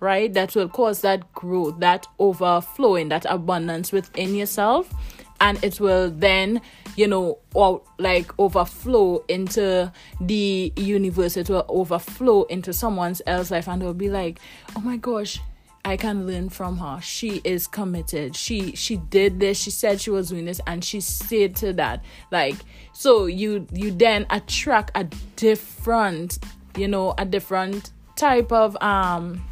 right? 0.00 0.32
That 0.32 0.54
will 0.54 0.68
cause 0.68 1.00
that 1.00 1.32
growth, 1.32 1.80
that 1.80 2.06
overflowing, 2.18 3.08
that 3.08 3.26
abundance 3.28 3.92
within 3.92 4.34
yourself. 4.34 4.92
And 5.40 5.62
it 5.62 5.78
will 5.78 6.10
then, 6.10 6.60
you 6.96 7.06
know, 7.06 7.38
or 7.54 7.80
like 7.98 8.36
overflow 8.40 9.24
into 9.28 9.92
the 10.20 10.72
universe. 10.76 11.36
It 11.36 11.48
will 11.48 11.64
overflow 11.68 12.42
into 12.44 12.72
someone's 12.72 13.22
else 13.24 13.52
life, 13.52 13.68
and 13.68 13.80
they'll 13.80 13.94
be 13.94 14.10
like, 14.10 14.40
"Oh 14.74 14.80
my 14.80 14.96
gosh, 14.96 15.40
I 15.84 15.96
can 15.96 16.26
learn 16.26 16.48
from 16.48 16.78
her. 16.78 17.00
She 17.00 17.40
is 17.44 17.66
committed. 17.66 18.36
She 18.36 18.74
she 18.76 18.96
did 18.96 19.40
this. 19.40 19.58
She 19.58 19.70
said 19.70 20.00
she 20.00 20.10
was 20.10 20.30
doing 20.30 20.44
this, 20.44 20.60
and 20.66 20.84
she 20.84 21.00
stayed 21.00 21.56
to 21.56 21.72
that. 21.74 22.04
Like 22.30 22.56
so, 22.92 23.26
you 23.26 23.66
you 23.72 23.90
then 23.90 24.26
attract 24.30 24.90
a 24.94 25.04
different, 25.36 26.38
you 26.76 26.88
know, 26.88 27.14
a 27.16 27.24
different 27.24 27.92
type 28.16 28.52
of 28.52 28.76
um 28.82 29.44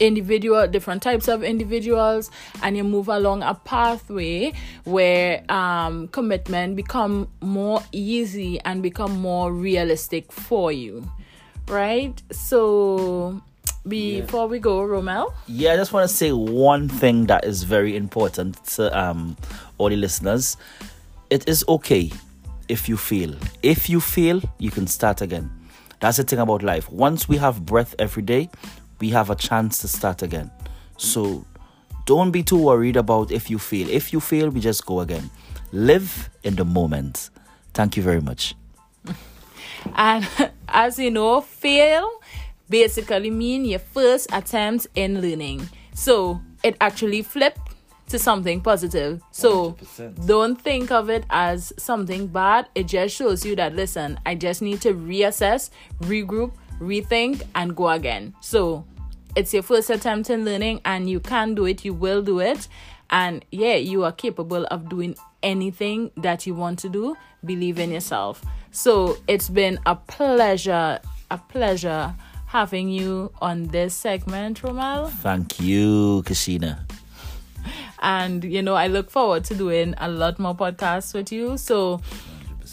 individual 0.00 0.66
different 0.66 1.02
types 1.02 1.28
of 1.28 1.42
individuals 1.42 2.30
and 2.62 2.76
you 2.76 2.84
move 2.84 3.08
along 3.08 3.42
a 3.42 3.54
pathway 3.54 4.52
where 4.84 5.42
um 5.50 6.08
commitment 6.08 6.76
become 6.76 7.26
more 7.40 7.82
easy 7.90 8.60
and 8.66 8.82
become 8.82 9.18
more 9.18 9.50
realistic 9.52 10.30
for 10.30 10.70
you 10.70 11.10
right 11.68 12.22
so 12.30 13.40
before 13.88 14.46
we 14.46 14.58
go 14.58 14.80
romel 14.80 15.32
Yeah, 15.46 15.72
I 15.72 15.76
just 15.76 15.92
want 15.92 16.08
to 16.08 16.14
say 16.14 16.32
one 16.32 16.88
thing 16.88 17.26
that 17.26 17.44
is 17.44 17.62
very 17.62 17.96
important 17.96 18.62
to 18.76 18.96
um 18.98 19.36
all 19.78 19.88
the 19.88 19.96
listeners. 19.96 20.56
It 21.30 21.48
is 21.48 21.64
okay. 21.68 22.10
if 22.68 22.88
you 22.88 22.96
fail. 22.96 23.34
If 23.62 23.88
you 23.88 24.00
fail, 24.00 24.42
you 24.58 24.70
can 24.70 24.86
start 24.86 25.22
again. 25.22 25.50
That's 26.00 26.18
the 26.18 26.24
thing 26.24 26.38
about 26.38 26.62
life. 26.62 26.90
Once 26.90 27.28
we 27.28 27.36
have 27.38 27.64
breath 27.64 27.94
every 27.98 28.22
day, 28.22 28.50
we 29.00 29.10
have 29.10 29.30
a 29.30 29.34
chance 29.34 29.78
to 29.80 29.88
start 29.88 30.22
again. 30.22 30.50
So 30.96 31.44
don't 32.04 32.30
be 32.30 32.42
too 32.42 32.58
worried 32.58 32.96
about 32.96 33.32
if 33.32 33.50
you 33.50 33.58
fail. 33.58 33.88
If 33.88 34.12
you 34.12 34.20
fail, 34.20 34.50
we 34.50 34.60
just 34.60 34.86
go 34.86 35.00
again. 35.00 35.30
Live 35.72 36.30
in 36.44 36.56
the 36.56 36.64
moment. 36.64 37.30
Thank 37.74 37.96
you 37.96 38.02
very 38.02 38.20
much. 38.20 38.54
And 39.94 40.26
as 40.68 40.98
you 40.98 41.10
know, 41.10 41.40
fail 41.40 42.10
basically 42.68 43.30
mean 43.30 43.64
your 43.64 43.78
first 43.78 44.28
attempt 44.32 44.86
in 44.94 45.20
learning. 45.20 45.68
So 45.94 46.40
it 46.62 46.76
actually 46.80 47.22
flipped 47.22 47.60
to 48.08 48.18
something 48.18 48.60
positive. 48.60 49.20
So 49.30 49.72
100%. 49.72 50.26
don't 50.26 50.60
think 50.60 50.90
of 50.90 51.10
it 51.10 51.24
as 51.30 51.72
something 51.76 52.26
bad. 52.26 52.68
It 52.74 52.86
just 52.86 53.14
shows 53.14 53.44
you 53.44 53.54
that 53.56 53.74
listen, 53.74 54.18
I 54.24 54.34
just 54.34 54.62
need 54.62 54.80
to 54.82 54.94
reassess, 54.94 55.70
regroup, 56.02 56.52
rethink, 56.80 57.42
and 57.54 57.76
go 57.76 57.90
again. 57.90 58.34
So 58.40 58.86
it's 59.36 59.52
your 59.52 59.62
first 59.62 59.90
attempt 59.90 60.30
in 60.30 60.44
learning, 60.44 60.80
and 60.84 61.08
you 61.08 61.20
can 61.20 61.54
do 61.54 61.66
it, 61.66 61.84
you 61.84 61.94
will 61.94 62.22
do 62.22 62.40
it. 62.40 62.66
And 63.10 63.44
yeah, 63.50 63.76
you 63.76 64.04
are 64.04 64.12
capable 64.12 64.64
of 64.66 64.88
doing 64.88 65.16
anything 65.42 66.10
that 66.16 66.46
you 66.46 66.54
want 66.54 66.78
to 66.80 66.88
do. 66.88 67.16
Believe 67.44 67.78
in 67.78 67.90
yourself. 67.90 68.44
So 68.70 69.16
it's 69.28 69.48
been 69.48 69.78
a 69.86 69.96
pleasure, 69.96 70.98
a 71.30 71.38
pleasure 71.38 72.14
having 72.48 72.88
you 72.88 73.30
on 73.40 73.68
this 73.68 73.94
segment, 73.94 74.62
Romel. 74.62 75.10
Thank 75.10 75.60
you, 75.60 76.22
Kashina. 76.26 76.80
and 78.00 78.44
you 78.44 78.62
know 78.62 78.74
i 78.74 78.86
look 78.86 79.10
forward 79.10 79.44
to 79.44 79.54
doing 79.54 79.94
a 79.98 80.08
lot 80.08 80.38
more 80.38 80.54
podcasts 80.54 81.12
with 81.14 81.32
you 81.32 81.56
so 81.56 82.00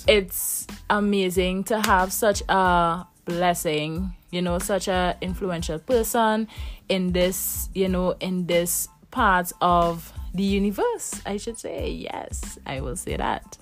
it's 0.07 0.67
amazing 0.89 1.63
to 1.63 1.81
have 1.81 2.13
such 2.13 2.43
a 2.47 3.05
blessing 3.25 4.13
you 4.31 4.41
know 4.41 4.59
such 4.59 4.87
a 4.87 5.17
influential 5.21 5.79
person 5.79 6.47
in 6.89 7.11
this 7.13 7.69
you 7.73 7.89
know 7.89 8.11
in 8.19 8.45
this 8.45 8.87
part 9.09 9.51
of 9.61 10.13
the 10.35 10.43
universe 10.43 11.19
i 11.25 11.37
should 11.37 11.57
say 11.57 11.89
yes 11.89 12.59
i 12.67 12.79
will 12.79 12.95
say 12.95 13.17
that 13.17 13.57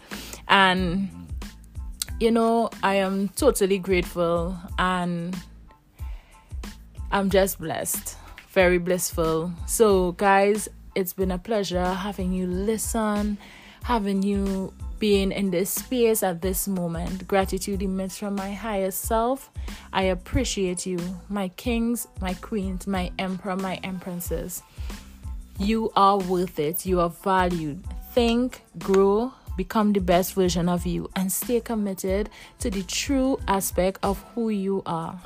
and 0.49 1.09
you 2.19 2.29
know 2.31 2.69
i 2.83 2.95
am 2.95 3.29
totally 3.29 3.77
grateful 3.77 4.57
and 4.77 5.35
i'm 7.13 7.29
just 7.29 7.59
blessed 7.59 8.17
very 8.49 8.77
blissful 8.77 9.51
so 9.65 10.11
guys 10.13 10.67
it's 10.95 11.13
been 11.13 11.31
a 11.31 11.37
pleasure 11.37 11.85
having 11.85 12.33
you 12.33 12.47
listen, 12.47 13.37
having 13.83 14.21
you 14.21 14.73
being 14.99 15.31
in 15.31 15.51
this 15.51 15.69
space 15.69 16.23
at 16.23 16.41
this 16.41 16.67
moment. 16.67 17.27
Gratitude 17.27 17.81
emits 17.81 18.17
from 18.17 18.35
my 18.35 18.51
higher 18.51 18.91
self. 18.91 19.49
I 19.91 20.03
appreciate 20.03 20.85
you, 20.85 20.99
my 21.29 21.49
kings, 21.49 22.07
my 22.21 22.35
queens, 22.35 22.87
my 22.87 23.11
emperor, 23.19 23.55
my 23.55 23.79
empresses. 23.83 24.61
You 25.59 25.91
are 25.95 26.17
worth 26.17 26.59
it. 26.59 26.85
You 26.85 26.99
are 27.01 27.09
valued. 27.09 27.83
Think, 28.13 28.61
grow, 28.79 29.33
become 29.57 29.93
the 29.93 29.99
best 29.99 30.33
version 30.33 30.69
of 30.69 30.85
you, 30.85 31.09
and 31.15 31.31
stay 31.31 31.59
committed 31.59 32.29
to 32.59 32.69
the 32.69 32.83
true 32.83 33.39
aspect 33.47 33.99
of 34.03 34.21
who 34.35 34.49
you 34.49 34.83
are. 34.85 35.19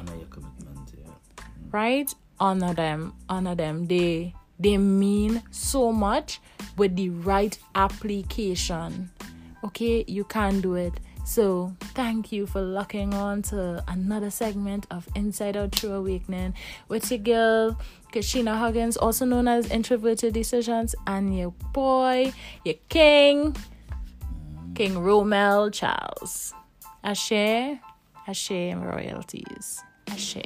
Right? 1.72 2.14
Honor 2.40 2.74
them. 2.74 3.14
Honor 3.30 3.56
them. 3.56 3.88
They 3.88 4.34
they 4.60 4.78
mean 4.78 5.44
so 5.52 5.92
much 5.92 6.40
with 6.78 6.96
the 6.96 7.10
right 7.10 7.58
application. 7.76 9.12
Okay, 9.64 10.04
you 10.08 10.24
can 10.24 10.62
do 10.62 10.76
it. 10.76 10.94
So, 11.26 11.76
thank 11.94 12.32
you 12.32 12.48
for 12.48 12.62
locking 12.62 13.14
on 13.14 13.42
to 13.52 13.84
another 13.90 14.30
segment 14.30 14.88
of 14.90 15.10
Inside 15.14 15.58
Out 15.58 15.74
True 15.74 15.92
Awakening 15.92 16.54
with 16.88 17.12
your 17.12 17.20
girl, 17.20 17.80
Kashina 18.14 18.58
Huggins, 18.58 18.96
also 18.96 19.26
known 19.26 19.46
as 19.46 19.70
Introverted 19.70 20.34
Decisions, 20.34 20.96
and 21.06 21.38
your 21.38 21.52
boy, 21.74 22.32
your 22.64 22.76
king, 22.88 23.58
King 24.74 24.94
Romel 24.94 25.74
Charles. 25.74 26.54
Ashe, 27.04 27.78
Ashe 28.26 28.74
royalties. 28.74 29.84
Ashe. 30.08 30.38